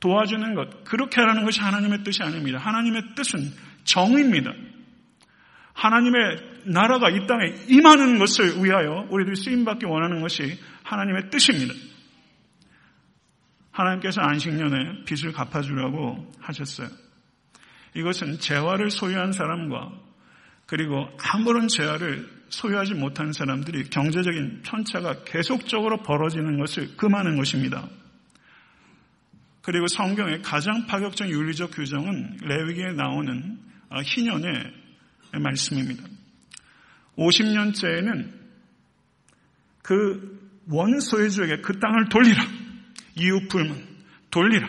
도와주는 0.00 0.54
것, 0.54 0.84
그렇게 0.84 1.20
하라는 1.22 1.44
것이 1.44 1.60
하나님의 1.60 2.04
뜻이 2.04 2.22
아닙니다. 2.22 2.58
하나님의 2.58 3.14
뜻은 3.16 3.40
정입니다. 3.84 4.52
하나님의 5.72 6.62
나라가 6.66 7.08
이 7.08 7.26
땅에 7.26 7.54
임하는 7.68 8.18
것을 8.18 8.62
위하여 8.62 9.06
우리들이 9.10 9.36
쓰임받기 9.36 9.86
원하는 9.86 10.20
것이 10.20 10.58
하나님의 10.82 11.30
뜻입니다. 11.30 11.74
하나님께서 13.70 14.20
안식년에 14.20 15.04
빚을 15.04 15.32
갚아주라고 15.32 16.32
하셨어요. 16.40 17.03
이것은 17.94 18.38
재화를 18.38 18.90
소유한 18.90 19.32
사람과 19.32 19.92
그리고 20.66 21.08
아무런 21.32 21.68
재화를 21.68 22.28
소유하지 22.48 22.94
못한 22.94 23.32
사람들이 23.32 23.84
경제적인 23.90 24.62
편차가 24.62 25.24
계속적으로 25.24 26.02
벌어지는 26.02 26.58
것을 26.58 26.96
금하는 26.96 27.36
것입니다. 27.36 27.88
그리고 29.62 29.86
성경의 29.86 30.42
가장 30.42 30.86
파격적 30.86 31.30
윤리적 31.30 31.70
규정은 31.72 32.38
레위기에 32.42 32.92
나오는 32.92 33.58
희년의 34.04 34.52
말씀입니다. 35.40 36.04
50년째에는 37.16 38.30
그 39.82 40.62
원소유주에게 40.68 41.60
그 41.62 41.78
땅을 41.78 42.08
돌리라. 42.08 42.44
이웃 43.16 43.48
불문 43.48 43.86
돌리라. 44.30 44.68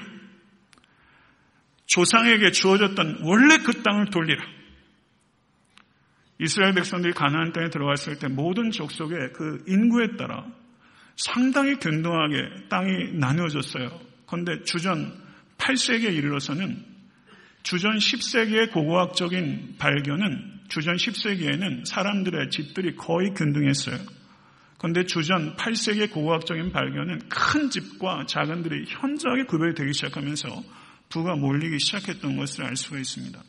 조상에게 1.95 2.51
주어졌던 2.51 3.19
원래 3.21 3.57
그 3.59 3.81
땅을 3.81 4.09
돌리라. 4.09 4.43
이스라엘 6.39 6.73
백성들이 6.73 7.13
가나안 7.13 7.53
땅에 7.53 7.69
들어갔을 7.69 8.19
때 8.19 8.27
모든 8.27 8.69
족속의 8.71 9.31
그 9.31 9.63
인구에 9.65 10.17
따라 10.17 10.45
상당히 11.15 11.75
균등하게 11.75 12.67
땅이 12.67 13.13
나누어졌어요. 13.13 13.97
그런데 14.27 14.61
주전 14.63 15.13
8세기에 15.57 16.13
이르러서는 16.13 16.83
주전 17.63 17.95
10세기의 17.95 18.73
고고학적인 18.73 19.75
발견은 19.77 20.63
주전 20.67 20.97
10세기에는 20.97 21.85
사람들의 21.85 22.49
집들이 22.49 22.93
거의 22.97 23.33
균등했어요. 23.33 23.95
그런데 24.79 25.05
주전 25.05 25.55
8세기의 25.55 26.11
고고학적인 26.11 26.73
발견은 26.73 27.29
큰 27.29 27.69
집과 27.69 28.25
작은 28.27 28.63
들이 28.63 28.83
현저하게 28.85 29.45
구별이 29.45 29.75
되기 29.75 29.93
시작하면서 29.93 30.84
부가 31.15 31.35
몰리기 31.35 31.79
시작했던 31.79 32.35
것을 32.35 32.65
알 32.65 32.75
수가 32.75 32.99
있습니다. 32.99 33.41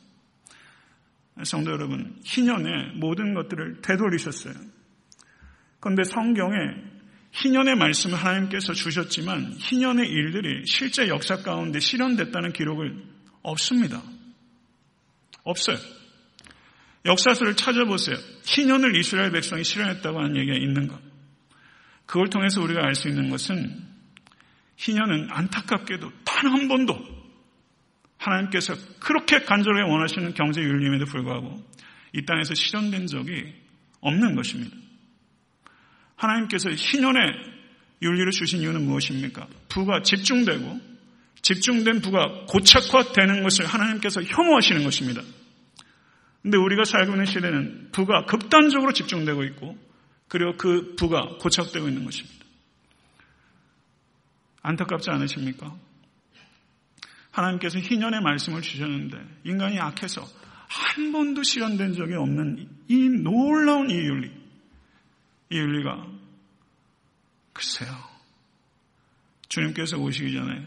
성도 1.43 1.73
여러분, 1.73 2.17
희년에 2.25 2.93
모든 2.95 3.35
것들을 3.35 3.83
되돌리셨어요. 3.83 4.55
그런데 5.81 6.05
성경에 6.05 6.57
희년의 7.33 7.75
말씀을 7.75 8.17
하나님께서 8.17 8.73
주셨지만 8.73 9.55
희년의 9.59 10.09
일들이 10.09 10.65
실제 10.65 11.09
역사 11.09 11.37
가운데 11.43 11.81
실현됐다는 11.81 12.53
기록을 12.53 13.03
없습니다. 13.43 14.01
없어요. 15.43 15.77
역사서를 17.05 17.57
찾아보세요. 17.57 18.17
희년을 18.45 18.97
이스라엘 18.97 19.33
백성이 19.33 19.65
실현했다고 19.65 20.19
하는 20.19 20.37
얘기가 20.37 20.57
있는가? 20.57 21.01
그걸 22.07 22.29
통해서 22.31 22.63
우리가 22.63 22.81
알 22.85 22.95
수 22.95 23.09
있는 23.09 23.29
것은 23.29 23.85
희년은 24.77 25.29
안타깝게도 25.31 26.13
단 26.25 26.47
한 26.47 26.69
번도 26.69 27.16
하나님께서 28.19 28.75
그렇게 28.99 29.41
간절하게 29.41 29.91
원하시는 29.91 30.35
경제 30.35 30.61
윤림에도 30.61 31.05
불구하고 31.07 31.63
이 32.13 32.25
땅에서 32.25 32.55
실현된 32.55 33.07
적이 33.07 33.55
없는 34.01 34.35
것입니다. 34.35 34.77
하나님께서 36.17 36.71
희년의 36.71 37.33
윤리를 38.03 38.31
주신 38.33 38.61
이유는 38.61 38.85
무엇입니까? 38.87 39.47
부가 39.69 40.03
집중되고 40.03 40.81
집중된 41.43 42.01
부가 42.01 42.45
고착화되는 42.49 43.43
것을 43.43 43.67
하나님께서 43.67 44.23
혐오하시는 44.23 44.83
것입니다. 44.83 45.23
근데 46.43 46.57
우리가 46.59 46.85
살고 46.85 47.13
있는 47.13 47.27
시대는 47.27 47.89
부가 47.93 48.25
극단적으로 48.25 48.93
집중되고 48.93 49.45
있고 49.45 49.77
그리고 50.29 50.57
그 50.57 50.95
부가 50.97 51.23
고착되고 51.41 51.89
있는 51.89 52.05
것입니다. 52.05 52.45
안타깝지 54.63 55.11
않으십니까? 55.11 55.77
하나님께서 57.37 57.79
희년의 57.79 58.23
말씀을 58.23 58.63
주셨는데 58.63 59.19
인간이 59.45 59.79
악해서 59.79 60.23
한 60.69 61.13
번도 61.13 61.43
실현된 61.43 61.93
적이 61.93 62.15
없는 62.15 62.69
이 62.89 63.09
놀라운 63.09 63.91
이 63.91 63.95
윤리. 63.95 64.29
이 65.51 65.57
윤리가 65.57 66.07
글쎄요. 67.53 67.91
주님께서 69.49 69.99
오시기 69.99 70.33
전에 70.33 70.67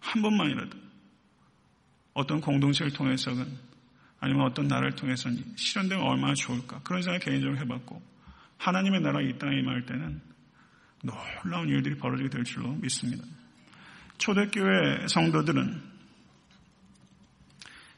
한 0.00 0.22
번만이라도 0.22 0.78
어떤 2.14 2.40
공동체를 2.40 2.92
통해서든 2.92 3.46
아니면 4.18 4.46
어떤 4.46 4.66
나라를 4.68 4.94
통해서는 4.94 5.56
실현되면 5.56 6.04
얼마나 6.04 6.34
좋을까 6.34 6.80
그런 6.82 7.02
생각 7.02 7.20
개인적으로 7.20 7.58
해봤고 7.58 8.02
하나님의 8.58 9.00
나라 9.00 9.20
이 9.20 9.38
땅에 9.38 9.58
임할 9.58 9.84
때는 9.86 10.20
놀라운 11.02 11.68
일들이 11.68 11.96
벌어지게 11.96 12.28
될 12.28 12.44
줄로 12.44 12.72
믿습니다. 12.74 13.24
초대교회 14.22 15.08
성도들은 15.08 15.82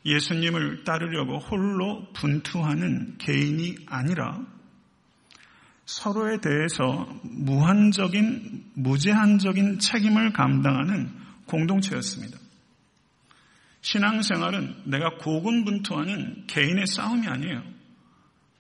예수님을 0.06 0.84
따르려고 0.84 1.38
홀로 1.38 2.10
분투하는 2.14 3.18
개인이 3.18 3.76
아니라 3.86 4.42
서로에 5.84 6.38
대해서 6.40 7.20
무한적인, 7.24 8.72
무제한적인 8.74 9.80
책임을 9.80 10.32
감당하는 10.32 11.12
공동체였습니다. 11.44 12.38
신앙생활은 13.82 14.84
내가 14.86 15.16
고군분투하는 15.18 16.46
개인의 16.46 16.86
싸움이 16.86 17.26
아니에요. 17.28 17.62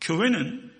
교회는 0.02 0.70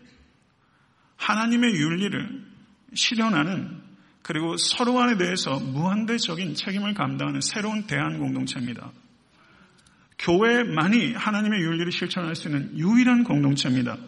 하나님의 1.16 1.76
윤리를 1.76 2.44
실현하는 2.92 3.93
그리고 4.24 4.56
서로 4.56 4.94
간에 4.94 5.18
대해서 5.18 5.60
무한대적인 5.60 6.54
책임을 6.54 6.94
감당하는 6.94 7.42
새로운 7.42 7.86
대한 7.86 8.18
공동체입니다. 8.18 8.90
교회만이 10.18 11.12
하나님의 11.12 11.60
윤리를 11.60 11.92
실천할 11.92 12.34
수 12.34 12.48
있는 12.48 12.76
유일한 12.78 13.22
공동체입니다. 13.22 13.98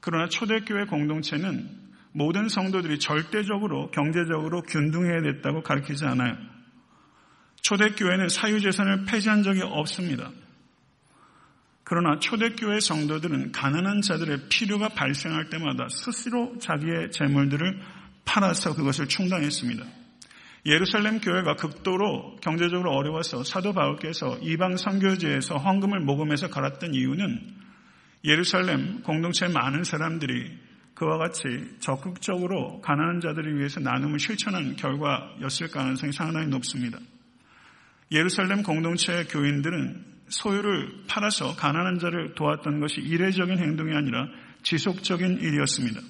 그러나 0.00 0.28
초대교회 0.28 0.84
공동체는 0.84 1.66
모든 2.12 2.50
성도들이 2.50 2.98
절대적으로 2.98 3.90
경제적으로 3.90 4.60
균등해야 4.62 5.22
됐다고 5.22 5.62
가르치지 5.62 6.04
않아요. 6.04 6.36
초대교회는 7.62 8.28
사유재산을 8.28 9.06
폐지한 9.06 9.42
적이 9.42 9.62
없습니다. 9.62 10.30
그러나 11.84 12.18
초대교회 12.18 12.80
성도들은 12.80 13.52
가난한 13.52 14.02
자들의 14.02 14.48
필요가 14.50 14.88
발생할 14.88 15.48
때마다 15.48 15.88
스스로 15.88 16.58
자기의 16.58 17.12
재물들을 17.12 17.80
팔아서 18.30 18.76
그것을 18.76 19.08
충당했습니다. 19.08 19.84
예루살렘 20.66 21.20
교회가 21.20 21.56
극도로 21.56 22.36
경제적으로 22.40 22.92
어려워서 22.92 23.42
사도 23.42 23.72
바울께서 23.72 24.38
이방 24.40 24.76
선교지에서 24.76 25.56
헌금을 25.56 26.00
모금해서 26.00 26.48
갈았던 26.48 26.94
이유는 26.94 27.40
예루살렘 28.24 29.02
공동체 29.02 29.48
많은 29.48 29.82
사람들이 29.82 30.58
그와 30.94 31.18
같이 31.18 31.48
적극적으로 31.80 32.80
가난한 32.82 33.20
자들을 33.20 33.58
위해서 33.58 33.80
나눔을 33.80 34.20
실천한 34.20 34.76
결과였을 34.76 35.68
가능성이 35.68 36.12
상당히 36.12 36.46
높습니다. 36.48 36.98
예루살렘 38.12 38.62
공동체 38.62 39.24
교인들은 39.24 40.04
소유를 40.28 41.06
팔아서 41.08 41.56
가난한 41.56 41.98
자를 41.98 42.34
도왔던 42.34 42.78
것이 42.80 43.00
이례적인 43.00 43.58
행동이 43.58 43.96
아니라 43.96 44.28
지속적인 44.62 45.38
일이었습니다. 45.40 46.00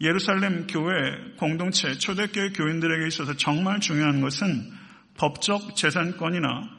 예루살렘 0.00 0.66
교회 0.66 1.34
공동체 1.36 1.92
초대교회 1.94 2.50
교인들에게 2.50 3.06
있어서 3.08 3.34
정말 3.36 3.80
중요한 3.80 4.20
것은 4.20 4.70
법적 5.16 5.74
재산권이나 5.74 6.78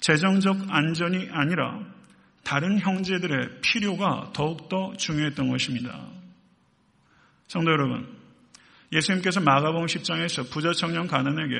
재정적 0.00 0.66
안전이 0.68 1.28
아니라 1.32 1.80
다른 2.44 2.78
형제들의 2.78 3.60
필요가 3.62 4.30
더욱더 4.32 4.92
중요했던 4.96 5.50
것입니다. 5.50 6.06
성도 7.48 7.72
여러분, 7.72 8.06
예수님께서 8.92 9.40
마가복음 9.40 9.86
10장에서 9.86 10.48
부자 10.48 10.72
청년 10.72 11.08
가난에게 11.08 11.54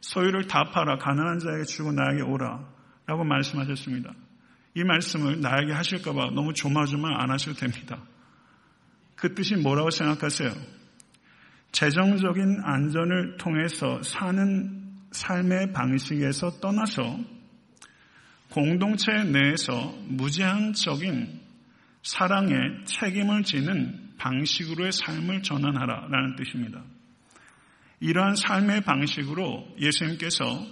소유를 0.00 0.46
다 0.46 0.70
팔아 0.70 0.96
가난한 0.96 1.38
자에게 1.38 1.64
주고 1.64 1.92
나에게 1.92 2.22
오라 2.22 2.66
라고 3.06 3.24
말씀하셨습니다. 3.24 4.14
이 4.74 4.84
말씀을 4.84 5.40
나에게 5.42 5.72
하실까봐 5.72 6.30
너무 6.30 6.54
조마조마 6.54 7.22
안 7.22 7.30
하셔도 7.30 7.58
됩니다. 7.58 7.98
그 9.22 9.36
뜻이 9.36 9.54
뭐라고 9.54 9.90
생각하세요? 9.90 10.50
재정적인 11.70 12.60
안전을 12.64 13.36
통해서 13.36 14.02
사는 14.02 14.82
삶의 15.12 15.72
방식에서 15.72 16.58
떠나서 16.58 17.20
공동체 18.50 19.12
내에서 19.22 19.96
무제한적인 20.08 21.40
사랑의 22.02 22.84
책임을 22.84 23.44
지는 23.44 24.10
방식으로의 24.18 24.90
삶을 24.90 25.44
전환하라 25.44 26.08
라는 26.10 26.34
뜻입니다. 26.34 26.82
이러한 28.00 28.34
삶의 28.34 28.80
방식으로 28.80 29.68
예수님께서 29.78 30.66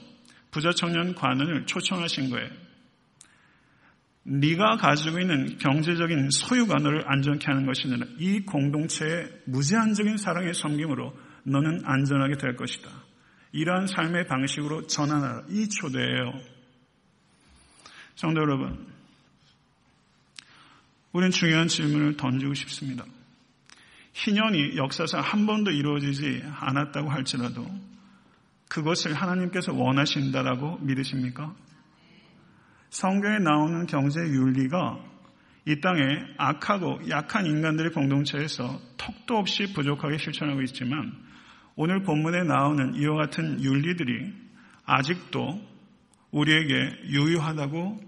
부자 0.50 0.72
청년 0.72 1.14
관원을 1.14 1.66
초청하신 1.66 2.30
거예요. 2.30 2.50
네가 4.32 4.76
가지고 4.76 5.18
있는 5.18 5.58
경제적인 5.58 6.30
소유가 6.30 6.76
너를 6.76 7.02
안전케 7.04 7.46
하는 7.46 7.66
것이 7.66 7.88
아니라 7.88 8.06
이 8.18 8.40
공동체의 8.40 9.28
무제한적인 9.46 10.18
사랑의 10.18 10.54
섬김으로 10.54 11.12
너는 11.42 11.82
안전하게 11.84 12.36
될 12.36 12.54
것이다. 12.54 12.88
이러한 13.50 13.88
삶의 13.88 14.28
방식으로 14.28 14.86
전환하라. 14.86 15.46
이 15.48 15.68
초대예요. 15.68 16.32
성도 18.14 18.40
여러분, 18.42 18.86
우리는 21.10 21.32
중요한 21.32 21.66
질문을 21.66 22.16
던지고 22.16 22.54
싶습니다. 22.54 23.04
희년이 24.12 24.76
역사상 24.76 25.22
한 25.22 25.46
번도 25.46 25.72
이루어지지 25.72 26.44
않았다고 26.44 27.10
할지라도 27.10 27.66
그것을 28.68 29.14
하나님께서 29.14 29.72
원하신다라고 29.72 30.78
믿으십니까? 30.82 31.52
성경에 32.90 33.38
나오는 33.38 33.86
경제 33.86 34.20
윤리가 34.20 34.98
이 35.66 35.80
땅에 35.80 36.00
악하고 36.36 37.08
약한 37.08 37.46
인간들의 37.46 37.92
공동체에서 37.92 38.80
턱도 38.96 39.36
없이 39.36 39.72
부족하게 39.72 40.18
실천하고 40.18 40.60
있지만 40.62 41.12
오늘 41.76 42.02
본문에 42.02 42.42
나오는 42.42 42.94
이와 42.96 43.16
같은 43.16 43.62
윤리들이 43.62 44.34
아직도 44.84 45.60
우리에게 46.32 47.04
유효하다고 47.06 48.00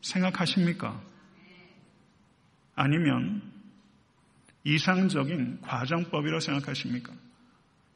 생각하십니까? 0.00 1.00
아니면 2.74 3.42
이상적인 4.64 5.60
과정법이라고 5.60 6.40
생각하십니까? 6.40 7.12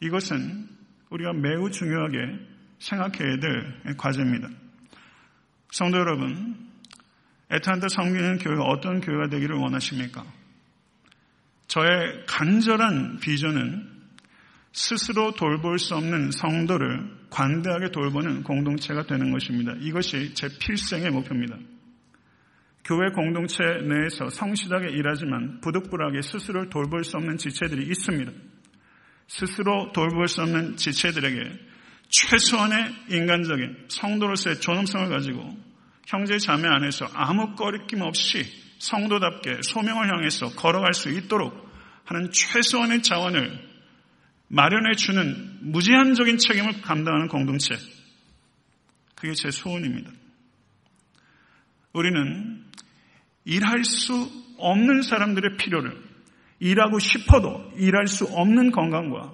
이것은 0.01 0.69
우리가 1.09 1.33
매우 1.33 1.71
중요하게 1.71 2.19
생각해야 2.79 3.39
될 3.39 3.97
과제입니다. 3.97 4.64
성도 5.75 5.99
여러분, 5.99 6.55
에탄드 7.51 7.89
성기는 7.89 8.39
교회가 8.39 8.63
어떤 8.63 9.01
교회가 9.01 9.27
되기를 9.29 9.57
원하십니까? 9.57 10.25
저의 11.67 12.25
간절한 12.29 13.19
비전은 13.19 13.85
스스로 14.71 15.33
돌볼 15.33 15.81
수 15.81 15.97
없는 15.97 16.31
성도를 16.31 17.11
관대하게 17.29 17.91
돌보는 17.91 18.45
공동체가 18.45 19.07
되는 19.07 19.33
것입니다. 19.33 19.73
이것이 19.81 20.35
제 20.35 20.47
필생의 20.61 21.11
목표입니다. 21.11 21.57
교회 22.85 23.11
공동체 23.13 23.65
내에서 23.65 24.29
성실하게 24.29 24.91
일하지만 24.91 25.61
부득불하게 25.61 26.23
스스로를 26.23 26.71
돌볼 26.71 27.03
수 27.03 27.17
없는 27.17 27.37
지체들이 27.37 27.85
있습니다. 27.89 28.31
스스로 29.27 29.91
돌볼 29.93 30.29
수 30.29 30.41
없는 30.43 30.77
지체들에게 30.77 31.75
최소한의 32.11 32.95
인간적인 33.11 33.87
성도로서의 33.89 34.61
존엄성을 34.61 35.09
가지고 35.09 35.64
형제 36.07 36.39
자매 36.39 36.69
안에서 36.69 37.07
아무 37.15 37.55
꺼리낌 37.55 38.03
없이 38.03 38.45
성도답게 38.79 39.63
소명을 39.63 40.09
향해서 40.13 40.51
걸어갈 40.51 40.93
수 40.95 41.11
있도록 41.11 41.55
하는 42.05 42.31
최소한의 42.31 43.03
자원을 43.03 43.75
마련해 44.49 44.95
주는 44.97 45.73
무제한적인 45.73 46.39
책임을 46.39 46.83
감당하는 46.83 47.29
공동체. 47.29 47.75
그게 49.15 49.33
제 49.33 49.51
소원입니다. 49.51 50.11
우리는 51.93 52.65
일할 53.45 53.85
수 53.85 54.31
없는 54.59 55.03
사람들의 55.03 55.57
필요를 55.57 55.97
일하고 56.61 56.99
싶어도 56.99 57.71
일할 57.77 58.07
수 58.07 58.25
없는 58.27 58.71
건강과 58.71 59.33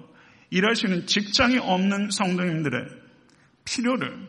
일할 0.49 0.75
수 0.75 0.87
있는 0.87 1.05
직장이 1.05 1.57
없는 1.57 2.09
성도님들의 2.11 2.87
필요를 3.65 4.27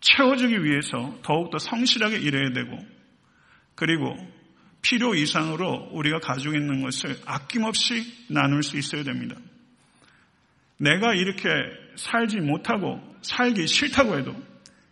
채워주기 0.00 0.64
위해서 0.64 1.18
더욱더 1.22 1.58
성실하게 1.58 2.18
일해야 2.18 2.50
되고 2.52 2.78
그리고 3.74 4.16
필요 4.82 5.14
이상으로 5.14 5.90
우리가 5.92 6.20
가지고 6.20 6.54
있는 6.54 6.82
것을 6.82 7.16
아낌없이 7.26 8.28
나눌 8.28 8.62
수 8.62 8.78
있어야 8.78 9.02
됩니다. 9.02 9.36
내가 10.78 11.14
이렇게 11.14 11.48
살지 11.96 12.40
못하고 12.40 13.00
살기 13.20 13.66
싫다고 13.66 14.18
해도 14.18 14.34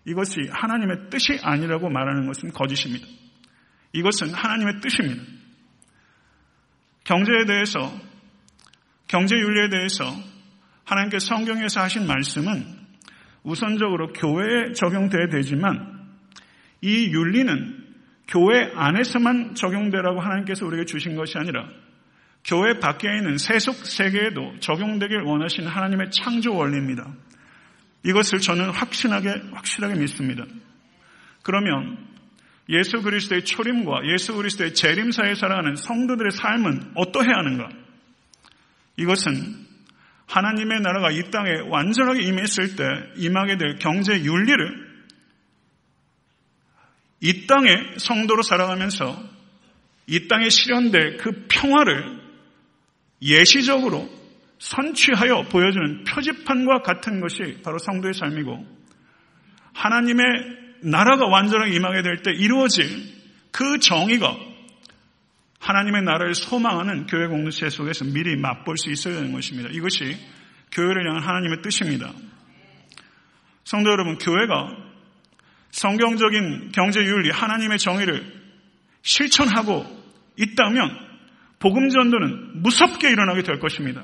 이것이 0.04 0.40
하나님의 0.50 1.10
뜻이 1.10 1.38
아니라고 1.42 1.88
말하는 1.88 2.26
것은 2.26 2.52
거짓입니다. 2.52 3.06
이것은 3.92 4.32
하나님의 4.32 4.80
뜻입니다. 4.80 5.22
경제에 7.04 7.46
대해서, 7.46 7.98
경제윤리에 9.08 9.70
대해서 9.70 10.04
하나님께 10.84 11.18
성경에서 11.18 11.80
하신 11.80 12.06
말씀은 12.06 12.87
우선적으로 13.48 14.12
교회에 14.12 14.72
적용돼야 14.74 15.28
되지만 15.28 16.06
이 16.82 17.10
윤리는 17.12 17.86
교회 18.28 18.70
안에서만 18.74 19.54
적용되라고 19.54 20.20
하나님께서 20.20 20.66
우리에게 20.66 20.84
주신 20.84 21.16
것이 21.16 21.38
아니라 21.38 21.66
교회 22.44 22.78
밖에 22.78 23.08
있는 23.08 23.38
세속 23.38 23.74
세계에도 23.74 24.58
적용되길 24.60 25.22
원하시는 25.22 25.68
하나님의 25.68 26.10
창조 26.10 26.54
원리입니다. 26.54 27.10
이것을 28.04 28.38
저는 28.38 28.70
확신하게, 28.70 29.28
확실하게 29.52 29.98
믿습니다. 29.98 30.44
그러면 31.42 32.06
예수 32.68 33.00
그리스도의 33.00 33.44
초림과 33.44 34.02
예수 34.12 34.34
그리스도의 34.36 34.74
재림 34.74 35.10
사이에 35.10 35.34
살아가는 35.34 35.74
성도들의 35.74 36.32
삶은 36.32 36.92
어떠해야 36.94 37.34
하는가? 37.34 37.68
이것은 38.98 39.67
하나님의 40.28 40.80
나라가 40.80 41.10
이 41.10 41.30
땅에 41.30 41.60
완전하게 41.68 42.22
임했을 42.22 42.76
때 42.76 42.84
임하게 43.16 43.56
될 43.56 43.78
경제 43.78 44.12
윤리를 44.22 44.88
이 47.20 47.46
땅에 47.46 47.70
성도로 47.96 48.42
살아가면서 48.42 49.20
이 50.06 50.28
땅에 50.28 50.48
실현될 50.48 51.16
그 51.18 51.46
평화를 51.48 52.20
예시적으로 53.22 54.08
선취하여 54.58 55.48
보여주는 55.50 56.04
표지판과 56.04 56.82
같은 56.82 57.20
것이 57.20 57.60
바로 57.62 57.78
성도의 57.78 58.14
삶이고 58.14 58.66
하나님의 59.74 60.24
나라가 60.82 61.26
완전하게 61.26 61.74
임하게 61.74 62.02
될 62.02 62.22
때 62.22 62.32
이루어질 62.32 62.86
그 63.50 63.78
정의가 63.78 64.36
하나님의 65.68 66.02
나라를 66.02 66.34
소망하는 66.34 67.06
교회 67.06 67.26
공동체 67.26 67.68
속에서 67.68 68.06
미리 68.06 68.36
맛볼 68.36 68.78
수 68.78 68.90
있어야 68.90 69.16
되는 69.16 69.32
것입니다. 69.32 69.68
이것이 69.70 70.16
교회를 70.72 71.06
향한 71.06 71.22
하나님의 71.22 71.60
뜻입니다. 71.60 72.10
성도 73.64 73.90
여러분, 73.90 74.16
교회가 74.16 74.76
성경적인 75.70 76.72
경제 76.72 77.00
윤리, 77.00 77.30
하나님의 77.30 77.78
정의를 77.78 78.24
실천하고 79.02 79.84
있다면 80.38 81.06
복음 81.58 81.90
전도는 81.90 82.62
무섭게 82.62 83.10
일어나게 83.10 83.42
될 83.42 83.58
것입니다. 83.58 84.02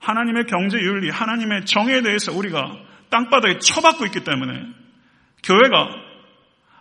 하나님의 0.00 0.46
경제 0.46 0.78
윤리, 0.78 1.10
하나님의 1.10 1.64
정의에 1.64 2.02
대해서 2.02 2.32
우리가 2.32 2.76
땅바닥에 3.10 3.58
처박고 3.58 4.04
있기 4.06 4.24
때문에 4.24 4.66
교회가 5.44 6.03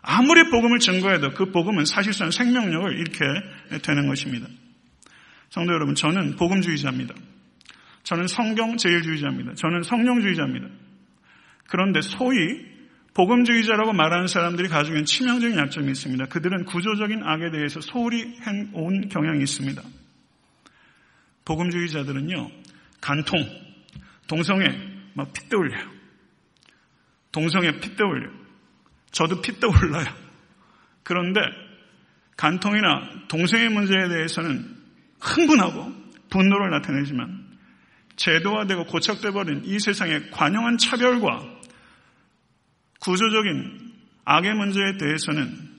아무리 0.04 0.50
복음을 0.50 0.80
증거해도 0.80 1.32
그 1.32 1.52
복음은 1.52 1.86
사실상 1.86 2.30
생명력을 2.30 3.00
잃게 3.00 3.26
되는 3.82 4.08
것입니다. 4.08 4.48
성도 5.50 5.74
여러분, 5.74 5.96
저는 5.96 6.36
복음주의자입니다. 6.36 7.16
저는 8.04 8.28
성경 8.28 8.76
제일주의자입니다. 8.76 9.54
저는 9.56 9.84
성령주의자입니다. 9.84 10.68
그런데 11.68 12.02
소위 12.02 12.36
복음주의자라고 13.14 13.94
말하는 13.94 14.28
사람들이 14.28 14.68
가지고 14.68 14.96
있는 14.96 15.06
치명적인 15.06 15.58
약점이 15.58 15.90
있습니다. 15.90 16.26
그들은 16.26 16.66
구조적인 16.66 17.24
악에 17.24 17.52
대해서 17.52 17.80
소홀히 17.80 18.36
해온 18.42 19.08
경향이 19.08 19.42
있습니다. 19.42 19.82
복음주의자들은요, 21.46 22.52
간통, 23.00 23.40
동성애 24.28 24.66
막 25.14 25.32
핏대 25.32 25.56
올려요. 25.56 25.90
동성애 27.32 27.72
핏대 27.80 28.04
올려요. 28.04 28.43
저도 29.14 29.42
피 29.42 29.60
떠올라요. 29.60 30.14
그런데 31.04 31.40
간통이나 32.36 33.28
동생의 33.30 33.70
문제에 33.70 34.10
대해서는 34.10 34.76
흥분하고 35.22 35.94
분노를 36.30 36.72
나타내지만 36.72 37.44
제도화되고 38.16 38.86
고착돼 38.86 39.32
버린 39.32 39.62
이 39.66 39.80
세상의 39.80 40.32
관용한 40.32 40.78
차별과 40.78 41.44
구조적인 43.00 43.94
악의 44.26 44.54
문제에 44.56 44.98
대해서는 44.98 45.72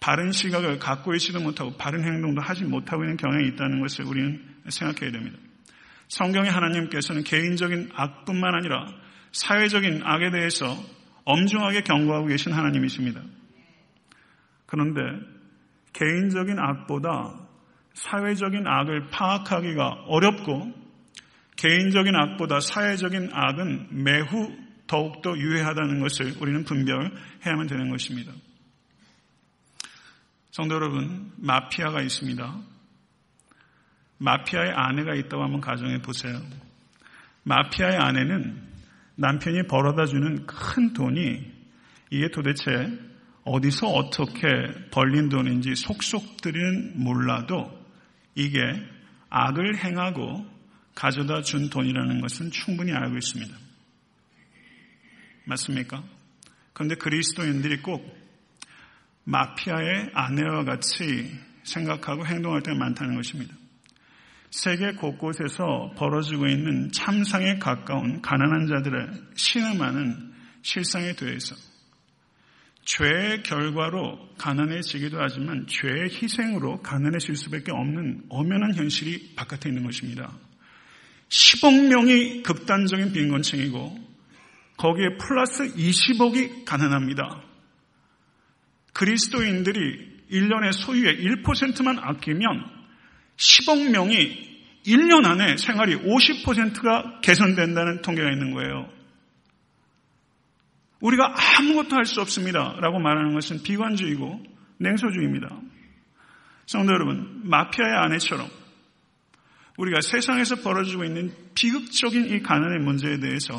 바른 0.00 0.32
시각을 0.32 0.78
갖고 0.78 1.14
있지도 1.14 1.40
못하고 1.40 1.76
바른 1.76 2.04
행동도 2.04 2.40
하지 2.40 2.64
못하고 2.64 3.04
있는 3.04 3.16
경향이 3.16 3.48
있다는 3.48 3.80
것을 3.80 4.04
우리는 4.04 4.42
생각해야 4.68 5.12
됩니다. 5.12 5.38
성경의 6.08 6.50
하나님께서는 6.50 7.24
개인적인 7.24 7.90
악뿐만 7.94 8.54
아니라 8.54 8.86
사회적인 9.32 10.02
악에 10.04 10.30
대해서 10.30 10.76
엄중하게 11.26 11.82
경고하고 11.82 12.26
계신 12.28 12.52
하나님이십니다. 12.52 13.20
그런데 14.64 15.00
개인적인 15.92 16.58
악보다 16.58 17.34
사회적인 17.94 18.66
악을 18.66 19.08
파악하기가 19.10 20.04
어렵고 20.06 20.72
개인적인 21.56 22.14
악보다 22.14 22.60
사회적인 22.60 23.30
악은 23.32 24.04
매우 24.04 24.56
더욱더 24.86 25.36
유해하다는 25.36 26.00
것을 26.00 26.34
우리는 26.40 26.64
분별해야만 26.64 27.66
되는 27.66 27.90
것입니다. 27.90 28.32
성도 30.50 30.76
여러분, 30.76 31.32
마피아가 31.36 32.02
있습니다. 32.02 32.56
마피아의 34.18 34.72
아내가 34.74 35.14
있다고 35.14 35.42
한번 35.42 35.60
가정해 35.60 36.00
보세요. 36.00 36.40
마피아의 37.42 37.96
아내는 37.96 38.75
남편이 39.16 39.66
벌어다 39.66 40.06
주는 40.06 40.46
큰 40.46 40.92
돈이 40.92 41.52
이게 42.10 42.30
도대체 42.30 42.70
어디서 43.44 43.86
어떻게 43.88 44.46
벌린 44.90 45.28
돈인지 45.28 45.74
속속들은 45.74 47.02
몰라도 47.02 47.70
이게 48.34 48.60
악을 49.30 49.78
행하고 49.84 50.46
가져다 50.94 51.42
준 51.42 51.70
돈이라는 51.70 52.20
것은 52.20 52.50
충분히 52.50 52.92
알고 52.92 53.16
있습니다. 53.16 53.56
맞습니까? 55.44 56.02
그런데 56.72 56.96
그리스도인들이 56.96 57.82
꼭 57.82 58.04
마피아의 59.24 60.10
아내와 60.14 60.64
같이 60.64 61.32
생각하고 61.64 62.26
행동할 62.26 62.62
때가 62.62 62.76
많다는 62.76 63.16
것입니다. 63.16 63.54
세계 64.50 64.92
곳곳에서 64.92 65.92
벌어지고 65.96 66.46
있는 66.46 66.90
참상에 66.92 67.58
가까운 67.58 68.22
가난한 68.22 68.66
자들의 68.66 69.08
신음하는 69.34 70.32
실상에 70.62 71.14
대해서 71.14 71.54
죄의 72.84 73.42
결과로 73.42 74.28
가난해지기도 74.38 75.18
하지만 75.20 75.66
죄의 75.66 76.10
희생으로 76.10 76.82
가난해질 76.82 77.34
수밖에 77.34 77.72
없는 77.72 78.26
엄연한 78.28 78.74
현실이 78.74 79.34
바깥에 79.34 79.68
있는 79.68 79.84
것입니다. 79.84 80.32
10억 81.28 81.88
명이 81.88 82.42
극단적인 82.44 83.12
빈곤층이고 83.12 84.06
거기에 84.76 85.16
플러스 85.18 85.74
20억이 85.74 86.64
가난합니다. 86.64 87.42
그리스도인들이 88.92 90.16
1년의 90.30 90.72
소유의 90.72 91.16
1%만 91.24 91.98
아끼면 91.98 92.75
10억 93.36 93.90
명이 93.90 94.46
1년 94.86 95.26
안에 95.26 95.56
생활이 95.56 95.96
50%가 95.96 97.20
개선된다는 97.20 98.02
통계가 98.02 98.30
있는 98.30 98.52
거예요. 98.52 98.88
우리가 101.00 101.34
아무것도 101.58 101.94
할 101.96 102.04
수 102.04 102.20
없습니다. 102.20 102.76
라고 102.80 102.98
말하는 102.98 103.34
것은 103.34 103.62
비관주의고 103.62 104.42
냉소주의입니다. 104.78 105.48
성도 106.66 106.92
여러분, 106.92 107.42
마피아의 107.44 107.94
아내처럼 108.04 108.48
우리가 109.76 110.00
세상에서 110.00 110.56
벌어지고 110.56 111.04
있는 111.04 111.32
비극적인 111.54 112.30
이 112.30 112.40
가난의 112.42 112.78
문제에 112.80 113.18
대해서 113.18 113.54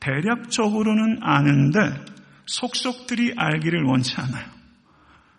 대략적으로는 0.00 1.18
아는데 1.22 1.78
속속들이 2.46 3.34
알기를 3.36 3.84
원치 3.84 4.16
않아요. 4.20 4.46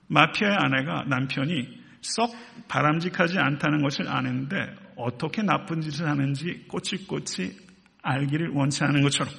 마피아의 0.07 0.55
아내가 0.57 1.03
남편이 1.07 1.80
썩 2.01 2.31
바람직하지 2.67 3.37
않다는 3.37 3.81
것을 3.81 4.07
아는데 4.07 4.75
어떻게 4.95 5.41
나쁜 5.41 5.81
짓을 5.81 6.07
하는지 6.07 6.65
꼬치꼬치 6.67 7.57
알기를 8.01 8.49
원치 8.49 8.83
않은 8.83 9.01
것처럼 9.01 9.33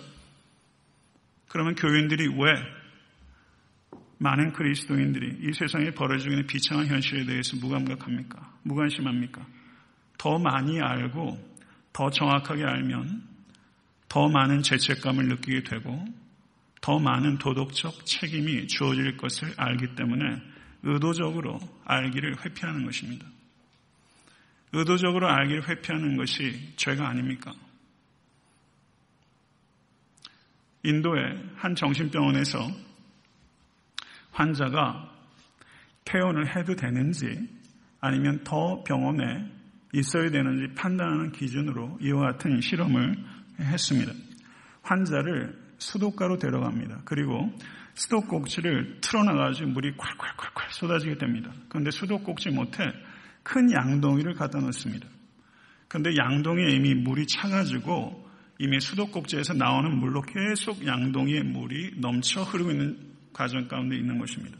그러면 1.48 1.74
교인들이 1.74 2.28
왜 2.28 2.54
많은 4.18 4.52
그리스도인들이 4.52 5.48
이 5.48 5.52
세상에 5.52 5.90
벌어지고 5.90 6.32
있는 6.32 6.46
비참한 6.46 6.86
현실에 6.86 7.24
대해서 7.26 7.56
무감각합니까? 7.56 8.52
무관심합니까? 8.62 9.44
더 10.16 10.38
많이 10.38 10.80
알고 10.80 11.38
더 11.92 12.10
정확하게 12.10 12.62
알면 12.62 13.22
더 14.08 14.28
많은 14.28 14.62
죄책감을 14.62 15.26
느끼게 15.26 15.64
되고 15.64 16.04
더 16.80 16.98
많은 16.98 17.38
도덕적 17.38 18.06
책임이 18.06 18.68
주어질 18.68 19.16
것을 19.16 19.52
알기 19.56 19.94
때문에 19.96 20.51
의도적으로 20.82 21.58
알기를 21.84 22.44
회피하는 22.44 22.84
것입니다. 22.84 23.26
의도적으로 24.72 25.28
알기를 25.28 25.68
회피하는 25.68 26.16
것이 26.16 26.72
죄가 26.76 27.08
아닙니까? 27.08 27.52
인도의 30.82 31.50
한 31.56 31.74
정신병원에서 31.74 32.58
환자가 34.32 35.10
퇴원을 36.04 36.56
해도 36.56 36.74
되는지 36.74 37.48
아니면 38.00 38.42
더 38.42 38.82
병원에 38.82 39.48
있어야 39.94 40.30
되는지 40.30 40.74
판단하는 40.74 41.32
기준으로 41.32 41.98
이와 42.00 42.32
같은 42.32 42.60
실험을 42.60 43.16
했습니다. 43.60 44.12
환자를 44.82 45.56
수도가로 45.78 46.38
데려갑니다. 46.38 47.02
그리고 47.04 47.52
수도꼭지를 47.94 49.00
틀어놔가지고 49.00 49.70
물이 49.70 49.92
콸콸콸콸 49.92 50.70
쏟아지게 50.70 51.18
됩니다. 51.18 51.52
그런데 51.68 51.90
수도꼭지 51.90 52.50
못해 52.50 52.84
큰 53.42 53.70
양동이를 53.72 54.34
갖다 54.34 54.58
놓습니다. 54.60 55.06
그런데 55.88 56.10
양동이에 56.16 56.74
이미 56.74 56.94
물이 56.94 57.26
차가지고 57.26 58.30
이미 58.58 58.80
수도꼭지에서 58.80 59.54
나오는 59.54 59.94
물로 59.98 60.22
계속 60.22 60.86
양동이의 60.86 61.42
물이 61.44 62.00
넘쳐 62.00 62.42
흐르고 62.42 62.70
있는 62.70 63.12
과정 63.32 63.68
가운데 63.68 63.96
있는 63.96 64.18
것입니다. 64.18 64.56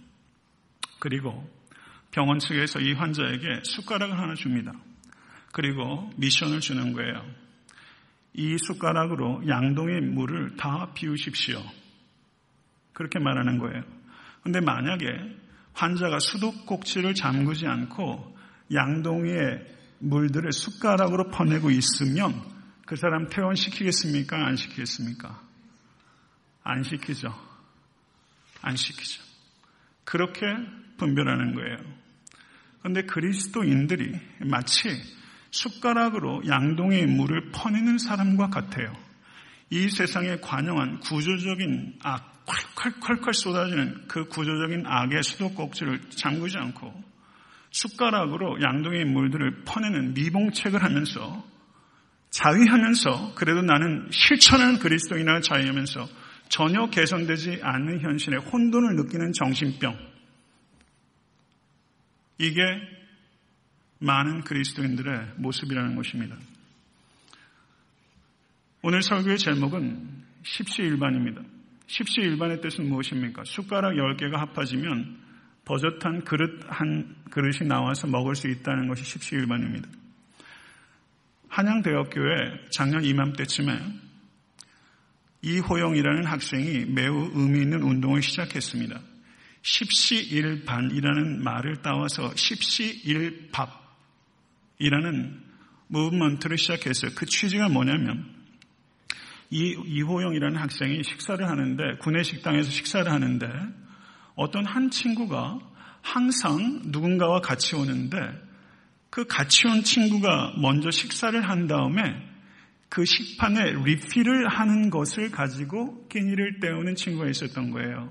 그리고 0.98 1.48
병원 2.10 2.38
측에서 2.38 2.80
이 2.80 2.92
환자에게 2.92 3.62
숟가락을 3.64 4.18
하나 4.18 4.34
줍니다. 4.34 4.72
그리고 5.52 6.10
미션을 6.16 6.60
주는 6.60 6.92
거예요. 6.92 7.24
이 8.34 8.56
숟가락으로 8.58 9.42
양동의 9.48 10.00
물을 10.02 10.56
다 10.56 10.92
비우십시오. 10.94 11.62
그렇게 13.02 13.18
말하는 13.18 13.58
거예요. 13.58 13.82
근데 14.44 14.60
만약에 14.60 15.06
환자가 15.72 16.20
수도꼭지를 16.20 17.14
잠그지 17.14 17.66
않고 17.66 18.36
양동이의 18.72 19.66
물들을 19.98 20.52
숟가락으로 20.52 21.30
퍼내고 21.30 21.70
있으면 21.70 22.40
그 22.86 22.94
사람 22.96 23.28
퇴원시키겠습니까? 23.28 24.36
안 24.36 24.56
시키겠습니까? 24.56 25.40
안 26.62 26.82
시키죠. 26.84 27.34
안 28.60 28.76
시키죠. 28.76 29.22
그렇게 30.04 30.46
분별하는 30.98 31.54
거예요. 31.54 31.78
그런데 32.80 33.02
그리스도인들이 33.02 34.12
마치 34.40 34.88
숟가락으로 35.50 36.42
양동이의 36.46 37.06
물을 37.06 37.50
퍼내는 37.50 37.98
사람과 37.98 38.48
같아요. 38.48 38.92
이 39.70 39.88
세상에 39.88 40.36
관영한 40.36 41.00
구조적인 41.00 41.98
악, 42.02 42.31
콸콸콸콸 42.46 43.32
쏟아지는 43.32 44.06
그 44.08 44.24
구조적인 44.26 44.84
악의 44.86 45.22
수도꼭지를 45.22 46.00
잠그지 46.10 46.58
않고 46.58 46.92
숟가락으로 47.70 48.60
양동이의 48.60 49.04
물들을 49.06 49.64
퍼내는 49.64 50.14
미봉책을 50.14 50.82
하면서 50.82 51.44
자위하면서 52.30 53.34
그래도 53.34 53.62
나는 53.62 54.08
실천하는 54.10 54.78
그리스도인을 54.78 55.42
자위하면서 55.42 56.08
전혀 56.48 56.86
개선되지 56.86 57.60
않는 57.62 58.00
현실에 58.00 58.36
혼돈을 58.38 58.96
느끼는 58.96 59.32
정신병. 59.32 59.96
이게 62.38 62.60
많은 63.98 64.42
그리스도인들의 64.42 65.34
모습이라는 65.36 65.94
것입니다. 65.94 66.36
오늘 68.82 69.00
설교의 69.00 69.38
제목은 69.38 70.24
십시일반입니다. 70.42 71.51
십시 71.92 72.22
일반의 72.22 72.62
뜻은 72.62 72.88
무엇입니까? 72.88 73.42
숟가락 73.44 73.92
10개가 73.96 74.38
합해지면 74.38 75.18
버젓한 75.66 76.24
그릇 76.24 76.62
한 76.66 77.14
그릇이 77.30 77.68
나와서 77.68 78.06
먹을 78.06 78.34
수 78.34 78.48
있다는 78.48 78.88
것이 78.88 79.04
십시 79.04 79.34
일반입니다. 79.34 79.90
한양대학교에 81.48 82.70
작년 82.70 83.04
이맘때쯤에 83.04 83.78
이호영이라는 85.42 86.24
학생이 86.24 86.86
매우 86.86 87.30
의미 87.34 87.60
있는 87.60 87.82
운동을 87.82 88.22
시작했습니다. 88.22 88.98
십시일반이라는 89.60 91.44
말을 91.44 91.82
따와서 91.82 92.34
십시일밥 92.34 93.68
이라는 94.78 95.42
무브먼트를 95.88 96.56
시작했어요. 96.56 97.10
그 97.14 97.26
취지가 97.26 97.68
뭐냐면 97.68 98.31
이 99.52 99.76
이호영이라는 99.86 100.58
학생이 100.58 101.02
식사를 101.02 101.46
하는데 101.46 101.82
군내 102.00 102.22
식당에서 102.22 102.70
식사를 102.70 103.12
하는데 103.12 103.46
어떤 104.34 104.64
한 104.64 104.90
친구가 104.90 105.58
항상 106.00 106.80
누군가와 106.86 107.42
같이 107.42 107.76
오는데 107.76 108.16
그 109.10 109.26
같이 109.26 109.68
온 109.68 109.82
친구가 109.82 110.54
먼저 110.56 110.90
식사를 110.90 111.38
한 111.46 111.66
다음에 111.66 112.02
그 112.88 113.04
식판에 113.04 113.72
리필을 113.84 114.48
하는 114.48 114.88
것을 114.88 115.30
가지고 115.30 116.08
끼니를 116.08 116.60
때우는 116.60 116.94
친구가 116.94 117.28
있었던 117.28 117.72
거예요. 117.72 118.10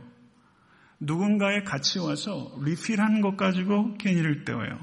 누군가의 1.00 1.64
같이 1.64 1.98
와서 1.98 2.56
리필하는 2.64 3.22
것 3.22 3.36
가지고 3.36 3.96
끼니를 3.98 4.46
때워요. 4.46 4.78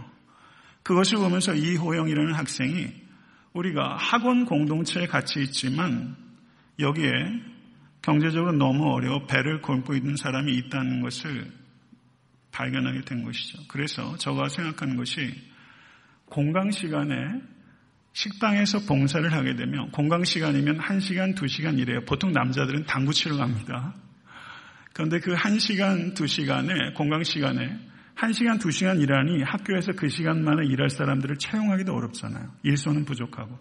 그것을 0.83 1.19
보면서 1.19 1.55
이호영이라는 1.55 2.35
학생이 2.35 2.89
우리가 3.53 3.97
학원 3.97 4.45
공동체에 4.45 5.07
같이 5.07 5.41
있지만 5.41 6.28
여기에 6.79 7.11
경제적으로 8.03 8.53
너무 8.53 8.93
어려워 8.93 9.27
배를 9.27 9.61
골고 9.61 9.95
있는 9.95 10.17
사람이 10.17 10.55
있다는 10.55 11.03
것을 11.03 11.51
발견하게 12.53 13.03
된 13.03 13.25
것이죠. 13.25 13.59
그래서 13.69 14.17
저가 14.17 14.49
생각하는 14.49 14.97
것이 14.97 15.35
공강 16.27 16.71
시간에 16.71 17.15
식당에서 18.13 18.81
봉사를 18.81 19.31
하게 19.33 19.55
되면 19.55 19.91
공강 19.91 20.25
시간이면 20.25 20.79
1시간, 20.79 21.37
2시간 21.37 21.79
이래요. 21.79 22.01
보통 22.05 22.33
남자들은 22.33 22.85
당구 22.87 23.13
치러 23.13 23.37
갑니다. 23.37 23.95
그런데 24.93 25.21
그 25.21 25.35
1시간, 25.35 26.15
2시간에 26.15 26.95
공강 26.95 27.23
시간에 27.23 27.79
1시간, 28.17 28.59
2시간 28.59 29.01
일하니 29.01 29.43
학교에서 29.45 29.93
그 29.93 30.09
시간만에 30.09 30.67
일할 30.67 30.91
사람들을 30.91 31.37
채용하기도 31.37 31.95
어렵잖아요. 31.95 32.51
일손은 32.65 33.05
부족하고. 33.05 33.57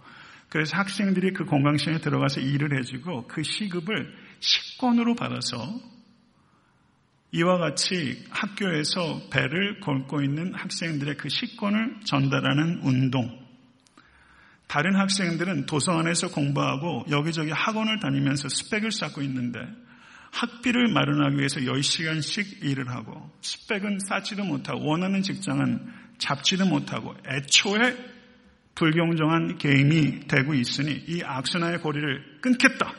그래서 0.49 0.77
학생들이 0.77 1.33
그 1.33 1.45
공강시간에 1.45 1.99
들어가서 1.99 2.39
일을 2.41 2.77
해주고 2.77 3.27
그 3.27 3.43
시급을 3.43 4.13
식권으로 4.39 5.15
받아서 5.15 5.79
이와 7.31 7.57
같이 7.57 8.25
학교에서 8.29 9.27
배를 9.29 9.81
걸고 9.81 10.21
있는 10.21 10.53
학생들의 10.53 11.17
그 11.17 11.27
식권을 11.27 11.99
전달하는 12.05 12.79
운동. 12.83 13.45
다른 14.67 14.95
학생들은 14.95 15.65
도서관에서 15.65 16.29
공부하고 16.29 17.05
여기저기 17.09 17.51
학원을 17.51 17.99
다니면서 17.99 18.49
스펙을 18.49 18.91
쌓고 18.91 19.21
있는데 19.23 19.59
학비를 20.31 20.89
마련하기 20.89 21.37
위해서 21.37 21.59
10시간씩 21.61 22.63
일을 22.63 22.89
하고 22.89 23.31
스펙은 23.41 23.99
쌓지도 23.99 24.43
못하고 24.43 24.85
원하는 24.85 25.21
직장은 25.21 25.93
잡지도 26.17 26.65
못하고 26.65 27.15
애초에 27.27 28.16
불경정한 28.77 29.57
게임이 29.57 30.27
되고 30.27 30.53
있으니 30.53 31.03
이 31.07 31.23
악순환의 31.23 31.79
고리를 31.79 32.41
끊겠다. 32.41 32.93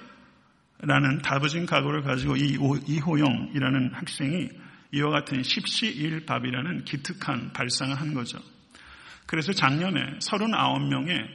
라는 0.80 1.22
다부진 1.22 1.66
각오를 1.66 2.02
가지고 2.02 2.36
이 2.36 2.58
이호영이라는 2.86 3.94
학생이 3.94 4.48
이와 4.92 5.10
같은 5.10 5.42
십시일밥이라는 5.42 6.84
기특한 6.84 7.52
발상을 7.52 7.94
한 7.94 8.14
거죠. 8.14 8.38
그래서 9.26 9.52
작년에 9.52 10.18
39명의 10.18 11.26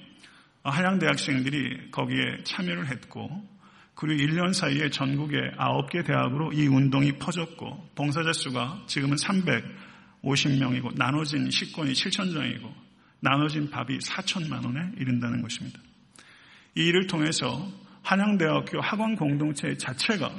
한양 0.64 1.00
대학생들이 1.00 1.91
거기에 1.91 2.44
참여를 2.44 2.88
했고 2.88 3.48
그리고 3.96 4.24
1년 4.24 4.54
사이에 4.54 4.89
전국의 4.89 5.52
9개 5.58 6.06
대학으로 6.06 6.52
이 6.54 6.68
운동이 6.68 7.14
퍼졌고 7.14 7.91
봉사자 7.96 8.34
수가 8.34 8.84
지금은 8.88 9.16
350명이고 9.18 10.98
나눠진 10.98 11.50
식권이 11.50 11.94
7천 11.94 12.34
장이고 12.34 12.83
나눠진 13.24 13.70
밥이 13.70 14.00
4천만 14.00 14.66
원에 14.66 14.92
이른다는 14.98 15.42
것입니다. 15.42 15.80
이 16.76 16.82
일을 16.82 17.08
통해서 17.08 17.72
한양대학교 18.04 18.82
학원 18.82 19.16
공동체 19.16 19.78
자체가 19.78 20.30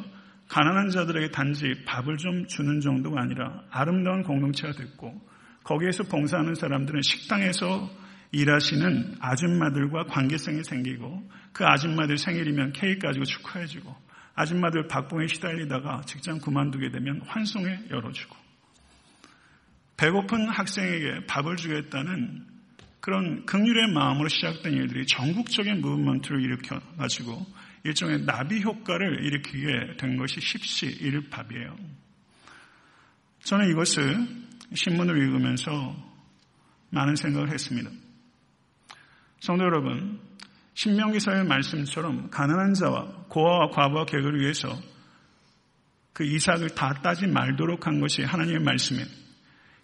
가난한 0.49 0.91
자들에게 0.91 1.30
단지 1.30 1.72
밥을 1.87 2.18
좀 2.18 2.47
주는 2.47 2.80
정도가 2.80 3.22
아니라 3.22 3.62
아름다운 3.70 4.22
공동체가 4.22 4.74
됐고 4.74 5.18
거기에서 5.64 6.03
봉사하는 6.05 6.55
사람들은 6.55 7.01
식당에서 7.01 7.91
일하시는 8.32 9.16
아줌마들과 9.18 10.05
관계성이 10.05 10.62
생기고 10.62 11.30
그 11.55 11.64
아줌마들 11.64 12.18
생일이면 12.18 12.72
케이크 12.72 13.07
가지고 13.07 13.24
축하해주고 13.24 13.95
아줌마들 14.35 14.89
박봉에 14.89 15.28
시달리다가 15.28 16.03
직장 16.03 16.39
그만두게 16.39 16.91
되면 16.91 17.22
환송에 17.24 17.85
열어주고 17.91 18.37
배고픈 19.97 20.49
학생에게 20.49 21.26
밥을 21.26 21.57
주겠다는 21.57 22.53
그런 23.05 23.44
극률의 23.44 23.92
마음으로 23.92 24.28
시작된 24.28 24.72
일들이 24.72 25.07
전국적인 25.07 25.82
무브먼트를 25.82 26.40
일으켜 26.40 26.80
가지고 26.96 27.44
일종의 27.82 28.24
나비 28.24 28.62
효과를 28.62 29.26
일으키게 29.26 29.98
된 29.98 30.16
것이 30.16 30.40
십시일밥이에요. 30.40 31.76
저는 33.40 33.70
이것을 33.72 34.26
신문을 34.72 35.18
읽으면서 35.18 35.94
많은 36.88 37.14
생각을 37.16 37.52
했습니다. 37.52 37.90
성도 39.38 39.64
여러분, 39.64 40.18
신명기사의 40.72 41.44
말씀처럼 41.44 42.30
가난한 42.30 42.72
자와 42.72 43.26
고아와 43.28 43.68
과부와 43.68 44.07
개그를 44.07 44.40
위해서 44.40 44.80
그 46.14 46.24
이삭을 46.24 46.70
다 46.70 46.94
따지 47.02 47.26
말도록 47.26 47.86
한 47.86 48.00
것이 48.00 48.22
하나님의 48.22 48.62
말씀이에요. 48.62 49.07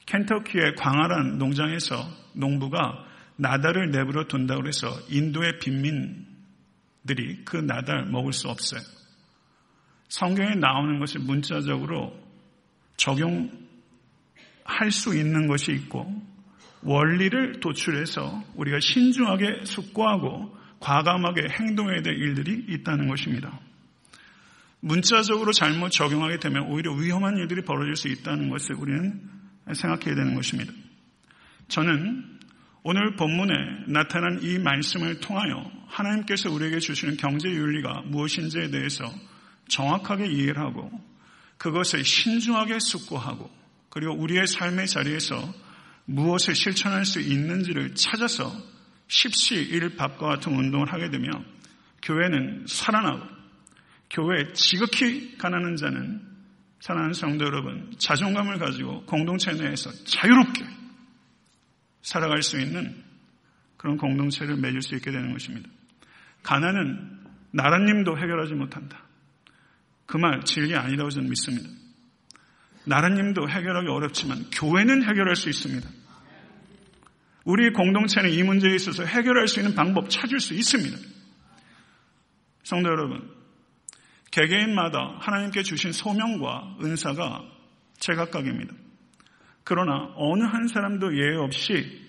켄터키의 0.07 0.77
광활한 0.77 1.37
농장에서 1.37 1.97
농부가 2.33 3.10
나달을 3.41 3.91
내버려 3.91 4.25
둔다고 4.25 4.69
해서 4.69 4.89
인도의 5.09 5.59
빈민들이 5.61 7.43
그 7.45 7.57
나달 7.57 8.05
먹을 8.05 8.33
수 8.33 8.49
없어요. 8.49 8.81
성경에 10.09 10.57
나오는 10.57 10.99
것을 10.99 11.21
문자적으로 11.21 12.13
적용할 12.97 13.51
수 14.91 15.17
있는 15.17 15.47
것이 15.47 15.73
있고 15.73 16.23
원리를 16.83 17.61
도출해서 17.61 18.45
우리가 18.57 18.79
신중하게 18.81 19.65
숙고하고 19.65 20.57
과감하게 20.81 21.49
행동해야 21.51 22.03
될 22.03 22.17
일들이 22.17 22.67
있다는 22.69 23.09
것입니다. 23.09 23.59
문자적으로 24.81 25.53
잘못 25.53 25.91
적용하게 25.91 26.39
되면 26.39 26.65
오히려 26.71 26.93
위험한 26.93 27.37
일들이 27.39 27.63
벌어질 27.63 27.97
수 27.97 28.09
있다는 28.09 28.51
것을 28.51 28.75
우리는 28.77 29.21
생각해야 29.73 30.15
되는 30.15 30.35
것입니다. 30.35 30.73
저는 31.69 32.40
오늘 32.83 33.15
본문에 33.15 33.55
나타난 33.89 34.41
이 34.43 34.59
말씀을 34.59 35.21
통하여 35.21 35.71
하나님께서 35.89 36.51
우리에게 36.51 36.79
주시는 36.79 37.19
경제 37.19 37.49
윤리가 37.49 38.05
무엇인지에 38.07 38.71
대해서 38.71 39.05
정확하게 39.69 40.27
이해를 40.27 40.59
하고 40.59 40.91
그것을 41.59 42.05
신중하게 42.05 42.79
숙고하고 42.79 43.51
그리고 43.91 44.15
우리의 44.15 44.47
삶의 44.47 44.87
자리에서 44.87 45.37
무엇을 46.07 46.55
실천할 46.55 47.05
수 47.05 47.21
있는지를 47.21 47.95
찾아서 47.95 48.51
십시일밥과 49.09 50.27
같은 50.27 50.55
운동을 50.55 50.91
하게 50.91 51.11
되면 51.11 51.45
교회는 52.03 52.65
살아나고 52.67 53.27
교회에 54.09 54.53
지극히 54.55 55.37
가난한 55.37 55.77
자는 55.77 56.23
사랑하는 56.81 57.13
성도 57.13 57.45
여러분 57.45 57.93
자존감을 57.99 58.59
가지고 58.59 59.05
공동체 59.05 59.53
내에서 59.53 59.91
자유롭게 60.05 60.80
살아갈 62.03 62.43
수 62.43 62.59
있는 62.61 63.03
그런 63.77 63.97
공동체를 63.97 64.57
맺을 64.57 64.83
수 64.83 64.95
있게 64.95 65.11
되는 65.11 65.33
것입니다. 65.33 65.69
가난은 66.43 67.19
나라님도 67.53 68.17
해결하지 68.17 68.55
못한다. 68.55 69.05
그 70.07 70.19
말 70.19 70.43
진리 70.45 70.75
아니라고 70.75 71.11
저는 71.11 71.29
믿습니다. 71.31 71.69
나라님도 72.85 73.49
해결하기 73.49 73.89
어렵지만 73.89 74.45
교회는 74.51 75.03
해결할 75.05 75.37
수 75.37 75.49
있습니다. 75.49 75.89
우리 77.45 77.73
공동체는 77.73 78.31
이 78.31 78.43
문제에 78.43 78.75
있어서 78.75 79.05
해결할 79.05 79.49
수 79.49 79.61
있는 79.61 79.75
방법 79.75 80.11
찾을 80.11 80.41
수 80.41 80.55
있습니다. 80.55 80.97
성도 82.65 82.89
여러분, 82.91 83.31
개개인마다 84.31 85.17
하나님께 85.21 85.63
주신 85.63 85.93
소명과 85.93 86.79
은사가 86.83 87.45
제각각입니다. 87.99 88.75
그러나 89.71 90.13
어느 90.17 90.43
한 90.43 90.67
사람도 90.67 91.17
예외 91.17 91.37
없이 91.37 92.03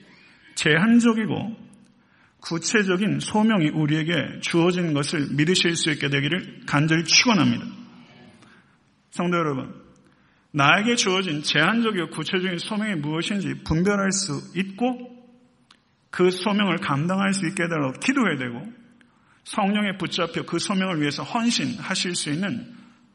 제한적이고 0.55 1.55
구체적인 2.39 3.19
소명이 3.19 3.69
우리에게 3.69 4.39
주어진 4.41 4.95
것을 4.95 5.27
믿으실 5.35 5.75
수 5.75 5.91
있게 5.91 6.09
되기를 6.09 6.61
간절히 6.65 7.03
축원합니다. 7.03 7.63
성도 9.11 9.37
여러분, 9.37 9.75
나에게 10.53 10.95
주어진 10.95 11.43
제한적이고 11.43 12.09
구체적인 12.09 12.57
소명이 12.57 12.95
무엇인지 12.95 13.61
분별할 13.63 14.11
수 14.11 14.41
있고 14.55 15.23
그 16.09 16.31
소명을 16.31 16.77
감당할 16.77 17.31
수 17.33 17.45
있게 17.45 17.65
해달라고 17.65 17.99
기도해야 17.99 18.37
되고 18.37 18.73
성령에 19.43 19.97
붙잡혀 19.99 20.41
그 20.47 20.57
소명을 20.57 20.99
위해서 20.99 21.21
헌신하실 21.21 22.15
수 22.15 22.31
있는 22.31 22.73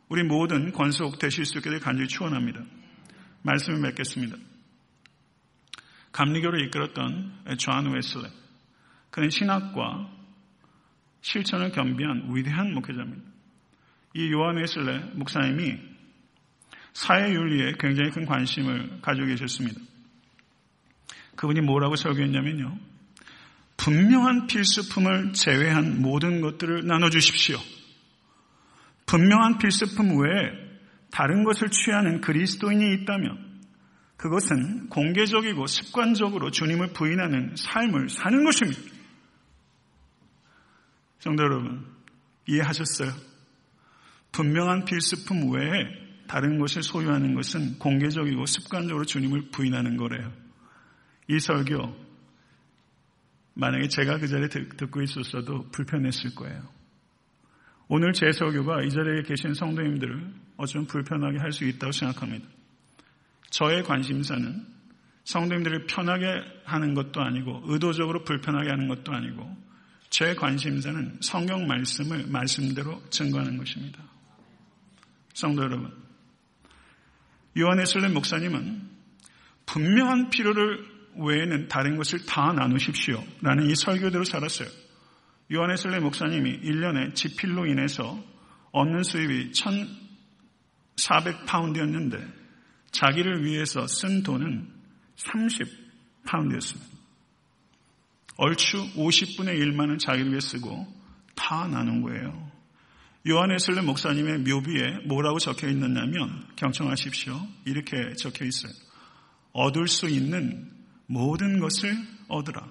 우리 0.09 0.23
모든 0.23 0.71
권속 0.71 1.19
되실 1.19 1.45
수 1.45 1.59
있게 1.59 1.69
될 1.69 1.81
간절히 1.81 2.07
축원합니다. 2.07 2.61
말씀을 3.47 3.81
맺겠습니다. 3.81 4.37
감리교를 6.13 6.67
이끌었던 6.67 7.57
존 7.59 7.93
웨슬레. 7.93 8.29
그는 9.11 9.31
신학과 9.31 10.11
실천을 11.21 11.73
겸비한 11.73 12.35
위대한 12.35 12.75
목회자입니다. 12.75 13.23
이 14.15 14.33
요한 14.33 14.57
웨슬레 14.57 14.99
목사님이 15.15 15.79
사회윤리에 16.93 17.75
굉장히 17.79 18.11
큰 18.11 18.25
관심을 18.25 19.01
가지고 19.03 19.27
계셨습니다. 19.27 19.81
그분이 21.37 21.61
뭐라고 21.61 21.97
설교했냐면요. 21.97 22.79
분명한 23.77 24.47
필수품을 24.47 25.35
제외한 25.35 26.01
모든 26.01 26.41
것들을 26.41 26.87
나눠주십시오. 26.87 27.59
분명한 29.05 29.59
필수품 29.59 30.19
외에 30.19 30.66
다른 31.17 31.45
것을 31.45 31.71
취하는 31.71 32.21
그리스도인이 32.21 32.93
있다면 32.93 33.63
그것은 34.19 34.91
공개적이고 34.91 35.67
습관적으로 35.67 36.51
주님을 36.51 36.93
부인하는 36.93 37.55
삶을 37.57 38.11
사는 38.11 38.45
것입니다. 38.45 38.79
성도 41.19 41.43
여러분, 41.43 41.87
이해하셨어요? 42.47 43.13
분명한 44.33 44.85
필수품 44.85 45.55
외에 45.55 45.87
다른 46.29 46.59
것을 46.59 46.83
소유하는 46.83 47.35
것은 47.35 47.79
공개적이고 47.79 48.45
습관적으로 48.45 49.07
주님을 49.07 49.51
부인하는 49.53 49.97
거래요. 49.97 50.31
이 51.29 51.41
설교 51.41 51.97
만약에 53.55 53.89
제가 53.89 54.19
그 54.19 54.29
자리에 54.29 54.49
듣고 54.49 55.01
있었어도 55.01 55.71
불편했을 55.71 56.35
거예요. 56.35 56.76
오늘 57.89 58.13
제 58.13 58.33
설교가 58.33 58.83
이 58.83 58.91
자리에 58.91 59.23
계신 59.23 59.55
성도님들을 59.55 60.35
어쩌면 60.57 60.87
불편하게 60.87 61.39
할 61.39 61.53
수 61.53 61.65
있다고 61.65 61.93
생각합니다. 61.93 62.47
저의 63.51 63.85
관심사는 63.85 64.67
성도님들을 65.25 65.87
편하게 65.87 66.27
하는 66.65 66.95
것도 66.95 67.21
아니고 67.21 67.63
의도적으로 67.67 68.25
불편하게 68.25 68.71
하는 68.71 68.89
것도 68.89 69.13
아니고 69.13 69.57
제 70.11 70.35
관심사는 70.35 71.19
성경 71.21 71.67
말씀을 71.67 72.27
말씀대로 72.29 73.03
증거하는 73.11 73.57
것입니다. 73.57 74.03
성도 75.35 75.63
여러분, 75.63 75.93
요한에슬렘 77.59 78.15
목사님은 78.15 78.89
분명한 79.67 80.31
필요를 80.31 80.85
외에는 81.19 81.69
다른 81.69 81.97
것을 81.97 82.25
다 82.27 82.53
나누십시오. 82.53 83.23
라는 83.43 83.71
이 83.71 83.75
설교대로 83.75 84.25
살았어요. 84.25 84.69
요한에슬렘 85.53 86.03
목사님이 86.03 86.61
1년에 86.61 87.15
지필로 87.15 87.67
인해서 87.67 88.23
얻는 88.73 89.05
수입이 89.05 89.53
1,400파운드였는데 90.97 92.33
자기를 92.91 93.45
위해서 93.45 93.87
쓴 93.87 94.23
돈은 94.23 94.69
30파운드였습니다. 95.17 96.97
얼추 98.39 98.95
50분의 98.95 99.59
1만은 99.61 99.99
자기를 99.99 100.31
위해 100.31 100.41
쓰고 100.41 100.87
다 101.35 101.69
나눈 101.69 102.03
거예요. 102.03 102.51
요한에슬레 103.29 103.81
목사님의 103.83 104.39
묘비에 104.39 105.07
뭐라고 105.07 105.39
적혀 105.39 105.69
있느냐면 105.69 106.47
경청하십시오. 106.57 107.41
이렇게 107.65 108.15
적혀 108.15 108.45
있어요. 108.45 108.73
얻을 109.53 109.89
수 109.89 110.09
있는 110.09 110.71
모든 111.07 111.61
것을 111.61 111.97
얻으라. 112.29 112.69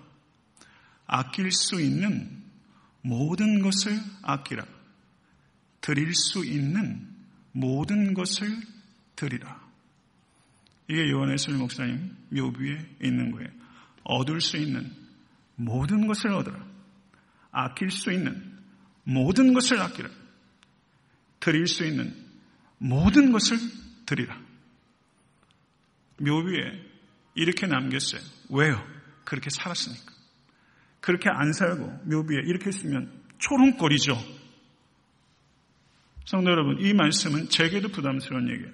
아낄 1.07 1.51
수 1.51 1.81
있는 1.81 2.44
모든 3.05 3.61
것을 3.61 3.99
아끼라. 4.23 4.65
드릴 5.79 6.15
수 6.15 6.43
있는 6.43 7.07
모든 7.51 8.15
것을 8.15 8.47
드리라. 9.15 9.63
이게 10.89 11.11
요한에슬레 11.11 11.57
목사님 11.57 12.17
묘비에 12.29 12.97
있는 13.03 13.31
거예요. 13.31 13.49
얻을 14.03 14.41
수 14.41 14.57
있는 14.57 14.91
모든 15.55 16.07
것을 16.07 16.31
얻으라. 16.31 16.65
아낄 17.51 17.91
수 17.91 18.11
있는 18.11 18.57
모든 19.03 19.53
것을 19.53 19.79
아끼라. 19.79 20.09
드릴 21.39 21.67
수 21.67 21.85
있는 21.85 22.11
모든 22.79 23.31
것을 23.31 23.57
드리라. 24.07 24.35
묘비에 26.17 26.81
이렇게 27.35 27.67
남겼어요. 27.67 28.21
왜요? 28.49 28.83
그렇게 29.25 29.51
살았으니까. 29.51 30.14
그렇게 31.05 31.29
안 31.29 31.53
살고 31.53 32.01
묘비에 32.05 32.39
이렇게 32.45 32.71
쓰면 32.71 33.11
초롱거리죠. 33.37 34.17
성도 36.25 36.49
여러분, 36.49 36.77
이 36.79 36.93
말씀은 36.93 37.49
제게도 37.49 37.89
부담스러운 37.89 38.49
얘기예요. 38.49 38.71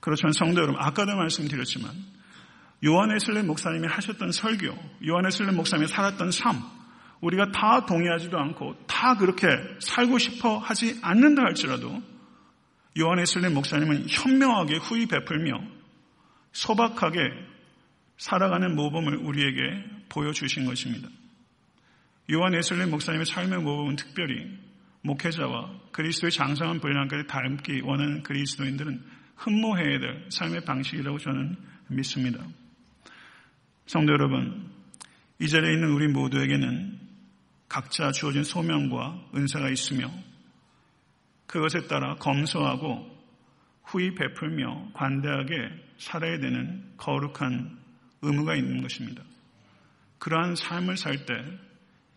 그렇지만 0.00 0.32
성도 0.32 0.60
여러분, 0.60 0.76
아까도 0.78 1.16
말씀드렸지만 1.16 1.90
요한의 2.84 3.20
슬렘 3.20 3.46
목사님이 3.46 3.88
하셨던 3.88 4.32
설교, 4.32 4.66
요한의 5.08 5.32
슬렘 5.32 5.56
목사님이 5.56 5.88
살았던 5.88 6.30
삶, 6.30 6.60
우리가 7.22 7.52
다 7.52 7.86
동의하지도 7.86 8.38
않고 8.38 8.84
다 8.86 9.16
그렇게 9.16 9.48
살고 9.78 10.18
싶어 10.18 10.58
하지 10.58 10.98
않는다 11.00 11.40
할지라도 11.40 12.02
요한의 12.98 13.24
슬렘 13.24 13.54
목사님은 13.54 14.10
현명하게 14.10 14.76
후히 14.76 15.06
베풀며 15.06 15.58
소박하게 16.52 17.18
살아가는 18.18 18.76
모범을 18.76 19.16
우리에게 19.16 19.62
보여주신 20.10 20.66
것입니다. 20.66 21.08
요한 22.32 22.54
에슬렘 22.54 22.90
목사님의 22.90 23.24
삶의 23.26 23.60
모범은 23.60 23.96
특별히 23.96 24.58
목회자와 25.02 25.90
그리스도의 25.92 26.32
장성한 26.32 26.80
분량까지 26.80 27.28
닮기 27.28 27.82
원하는 27.82 28.22
그리스도인들은 28.24 29.02
흠모해야 29.36 30.00
될 30.00 30.26
삶의 30.30 30.64
방식이라고 30.64 31.18
저는 31.18 31.56
믿습니다. 31.88 32.44
성도 33.86 34.12
여러분, 34.12 34.72
이 35.38 35.48
자리에 35.48 35.74
있는 35.74 35.90
우리 35.90 36.08
모두에게는 36.08 36.98
각자 37.68 38.10
주어진 38.10 38.42
소명과 38.42 39.30
은사가 39.34 39.70
있으며 39.70 40.10
그것에 41.46 41.86
따라 41.86 42.16
검소하고 42.16 43.14
후히 43.84 44.14
베풀며 44.14 44.90
관대하게 44.94 45.54
살아야 45.98 46.40
되는 46.40 46.92
거룩한 46.96 47.78
의무가 48.22 48.56
있는 48.56 48.82
것입니다. 48.82 49.22
그러한 50.18 50.56
삶을 50.56 50.96
살 50.96 51.24
때 51.24 51.34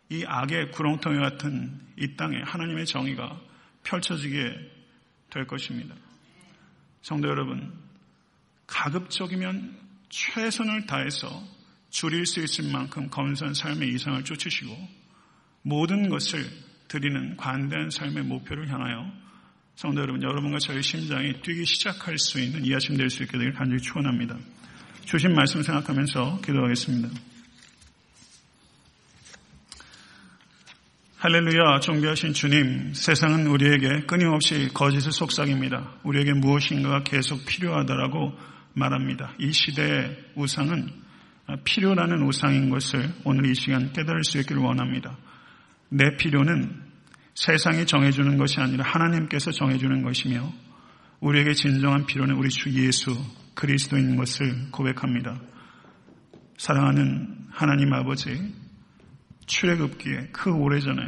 이 0.09 0.25
악의 0.25 0.71
구렁텅이 0.71 1.19
같은 1.19 1.79
이 1.97 2.15
땅에 2.15 2.41
하나님의 2.43 2.85
정의가 2.85 3.39
펼쳐지게 3.83 4.55
될 5.29 5.45
것입니다. 5.45 5.95
성도 7.01 7.29
여러분, 7.29 7.71
가급적이면 8.67 9.77
최선을 10.09 10.85
다해서 10.85 11.43
줄일 11.89 12.25
수 12.25 12.43
있을 12.43 12.71
만큼 12.71 13.09
검소한 13.09 13.53
삶의 13.53 13.89
이상을 13.89 14.23
쫓으시고 14.23 14.75
모든 15.61 16.09
것을 16.09 16.45
드리는 16.87 17.37
관대한 17.37 17.89
삶의 17.89 18.23
목표를 18.23 18.67
향하여 18.69 19.11
성도 19.75 20.01
여러분, 20.01 20.21
여러분과 20.21 20.59
저희 20.59 20.81
심장이 20.81 21.33
뛰기 21.41 21.65
시작할 21.65 22.17
수 22.17 22.39
있는 22.39 22.65
이 22.65 22.75
아침 22.75 22.97
될 22.97 23.09
수 23.09 23.23
있게 23.23 23.37
되길 23.37 23.53
간절히 23.53 23.81
축원합니다. 23.81 24.37
주신 25.05 25.33
말씀 25.33 25.61
생각하면서 25.61 26.41
기도하겠습니다. 26.41 27.09
할렐루야, 31.21 31.81
존귀하신 31.81 32.31
주님, 32.31 32.93
세상은 32.93 33.45
우리에게 33.47 34.05
끊임없이 34.05 34.69
거짓을 34.73 35.11
속삭입니다. 35.11 35.95
우리에게 36.03 36.31
무엇인가가 36.31 37.03
계속 37.03 37.45
필요하다라고 37.45 38.31
말합니다. 38.71 39.33
이 39.37 39.51
시대의 39.51 40.17
우상은 40.35 40.89
필요라는 41.65 42.25
우상인 42.25 42.69
것을 42.69 43.09
오늘 43.25 43.47
이 43.47 43.53
시간 43.53 43.91
깨달을 43.91 44.23
수 44.23 44.37
있기를 44.39 44.61
원합니다. 44.61 45.17
내 45.89 46.15
필요는 46.15 46.83
세상이 47.35 47.85
정해주는 47.85 48.37
것이 48.37 48.61
아니라 48.61 48.85
하나님께서 48.85 49.51
정해주는 49.51 50.01
것이며 50.03 50.49
우리에게 51.19 51.51
진정한 51.53 52.05
필요는 52.05 52.33
우리 52.37 52.47
주 52.47 52.71
예수 52.81 53.11
그리스도인 53.55 54.15
것을 54.15 54.71
고백합니다. 54.71 55.37
사랑하는 56.57 57.47
하나님 57.51 57.91
아버지, 57.91 58.53
출애굽기에 59.49 60.29
그 60.31 60.51
오래전에 60.53 61.01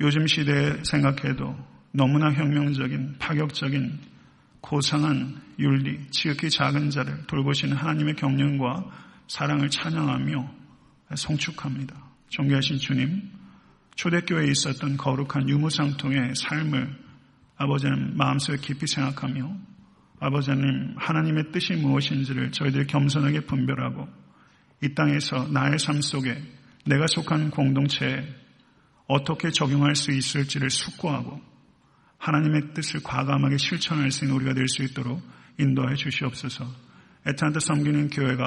요즘 0.00 0.26
시대에 0.26 0.82
생각해도 0.82 1.56
너무나 1.92 2.32
혁명적인 2.32 3.16
파격적인 3.18 3.98
고상한 4.60 5.40
윤리, 5.58 6.06
지극히 6.10 6.50
작은 6.50 6.90
자를 6.90 7.26
돌보시는 7.26 7.76
하나님의 7.76 8.16
경륜과 8.16 8.84
사랑을 9.28 9.70
찬양하며 9.70 10.50
송축합니다. 11.14 11.94
존귀하신 12.28 12.78
주님, 12.78 13.30
초대교회에 13.94 14.48
있었던 14.50 14.96
거룩한 14.96 15.48
유무상통의 15.48 16.34
삶을 16.34 16.98
아버지는 17.56 18.16
마음속에 18.16 18.58
깊이 18.58 18.86
생각하며 18.86 19.56
아버지님 20.18 20.94
하나님의 20.96 21.52
뜻이 21.52 21.74
무엇인지를 21.74 22.52
저희들이 22.52 22.86
겸손하게 22.86 23.40
분별하고 23.40 24.08
이 24.82 24.94
땅에서 24.94 25.48
나의 25.48 25.78
삶 25.78 26.00
속에 26.00 26.59
내가 26.86 27.06
속한 27.06 27.50
공동체에 27.50 28.26
어떻게 29.06 29.50
적용할 29.50 29.96
수 29.96 30.12
있을지를 30.12 30.70
숙고하고 30.70 31.40
하나님의 32.18 32.74
뜻을 32.74 33.02
과감하게 33.02 33.56
실천할 33.56 34.10
수 34.10 34.24
있는 34.24 34.36
우리가 34.36 34.54
될 34.54 34.68
수 34.68 34.82
있도록 34.84 35.22
인도해 35.58 35.94
주시옵소서. 35.94 36.64
에탄트 37.26 37.60
섬기는 37.60 38.08
교회가 38.08 38.46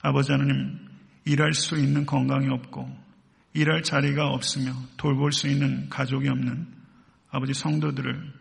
아버지 0.00 0.32
하나님 0.32 0.78
일할 1.24 1.52
수 1.52 1.76
있는 1.76 2.06
건강이 2.06 2.48
없고 2.48 3.06
일할 3.54 3.82
자리가 3.82 4.28
없으며 4.28 4.72
돌볼 4.96 5.32
수 5.32 5.48
있는 5.48 5.88
가족이 5.88 6.28
없는 6.28 6.66
아버지 7.30 7.54
성도들을 7.54 8.32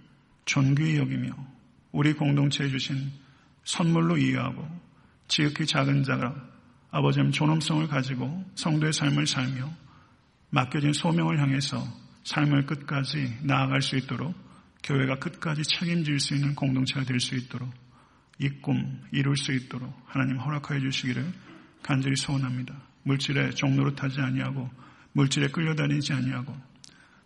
존귀히 0.46 0.98
여기며 0.98 1.32
우리 1.92 2.14
공동체에 2.14 2.70
주신 2.70 3.12
선물로 3.64 4.18
이해하고 4.18 4.68
지극히 5.28 5.66
작은 5.66 6.04
자가 6.04 6.36
아버지의 6.96 7.30
존엄성을 7.32 7.88
가지고 7.90 8.46
성도의 8.56 8.94
삶을 8.94 9.28
살며 9.28 9.70
맡겨진 10.50 10.94
소명을 10.94 11.42
향해서 11.42 11.86
삶을 12.24 12.66
끝까지 12.68 13.40
나아갈 13.44 13.82
수 13.82 13.98
있도록 13.98 14.34
교회가 14.82 15.16
끝까지 15.16 15.64
책임질 15.64 16.20
수 16.22 16.36
있는 16.36 16.56
공동체가 16.56 17.04
될 17.04 17.20
수 17.20 17.36
있도록 17.36 17.70
이 18.40 18.48
꿈 18.62 19.02
이룰 19.12 19.36
수 19.36 19.52
있도록 19.52 19.94
하나님 20.06 20.38
허락하여 20.38 20.80
주시기를 20.80 21.34
간절히 21.84 22.16
소원합니다. 22.16 22.74
물질에 23.04 23.50
종로로 23.52 23.94
타지 23.96 24.22
아니하고 24.22 24.70
물질에 25.12 25.48
끌려다니지 25.50 26.14
아니하고 26.14 26.56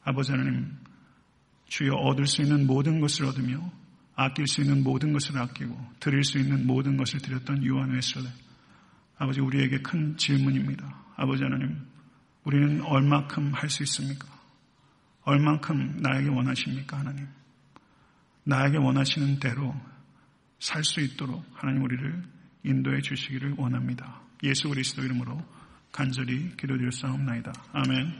아버지 0.03 0.31
하나님 0.31 0.77
주여 1.67 1.93
얻을 1.93 2.25
수 2.25 2.41
있는 2.41 2.65
모든 2.65 2.99
것을 2.99 3.25
얻으며 3.25 3.71
아낄 4.15 4.47
수 4.47 4.61
있는 4.61 4.83
모든 4.83 5.13
것을 5.13 5.37
아끼고 5.37 5.79
드릴 5.99 6.23
수 6.23 6.39
있는 6.39 6.65
모든 6.65 6.97
것을 6.97 7.19
드렸던 7.19 7.63
요한 7.67 7.91
웨슬레 7.91 8.27
아버지 9.19 9.41
우리에게 9.41 9.79
큰 9.81 10.17
질문입니다. 10.17 10.95
아버지 11.17 11.43
하나님 11.43 11.77
우리는 12.45 12.81
얼마큼 12.81 13.53
할 13.53 13.69
수 13.69 13.83
있습니까? 13.83 14.27
얼만큼 15.23 15.97
나에게 16.01 16.29
원하십니까 16.29 16.97
하나님? 16.99 17.27
나에게 18.45 18.77
원하시는 18.77 19.39
대로 19.39 19.75
살 20.59 20.83
수 20.83 21.01
있도록 21.01 21.45
하나님 21.53 21.83
우리를 21.83 22.23
인도해 22.63 23.01
주시기를 23.01 23.55
원합니다. 23.57 24.21
예수 24.43 24.69
그리스도 24.69 25.03
이름으로 25.03 25.37
간절히 25.91 26.55
기도드렸사옵나이다. 26.57 27.51
아멘. 27.73 28.13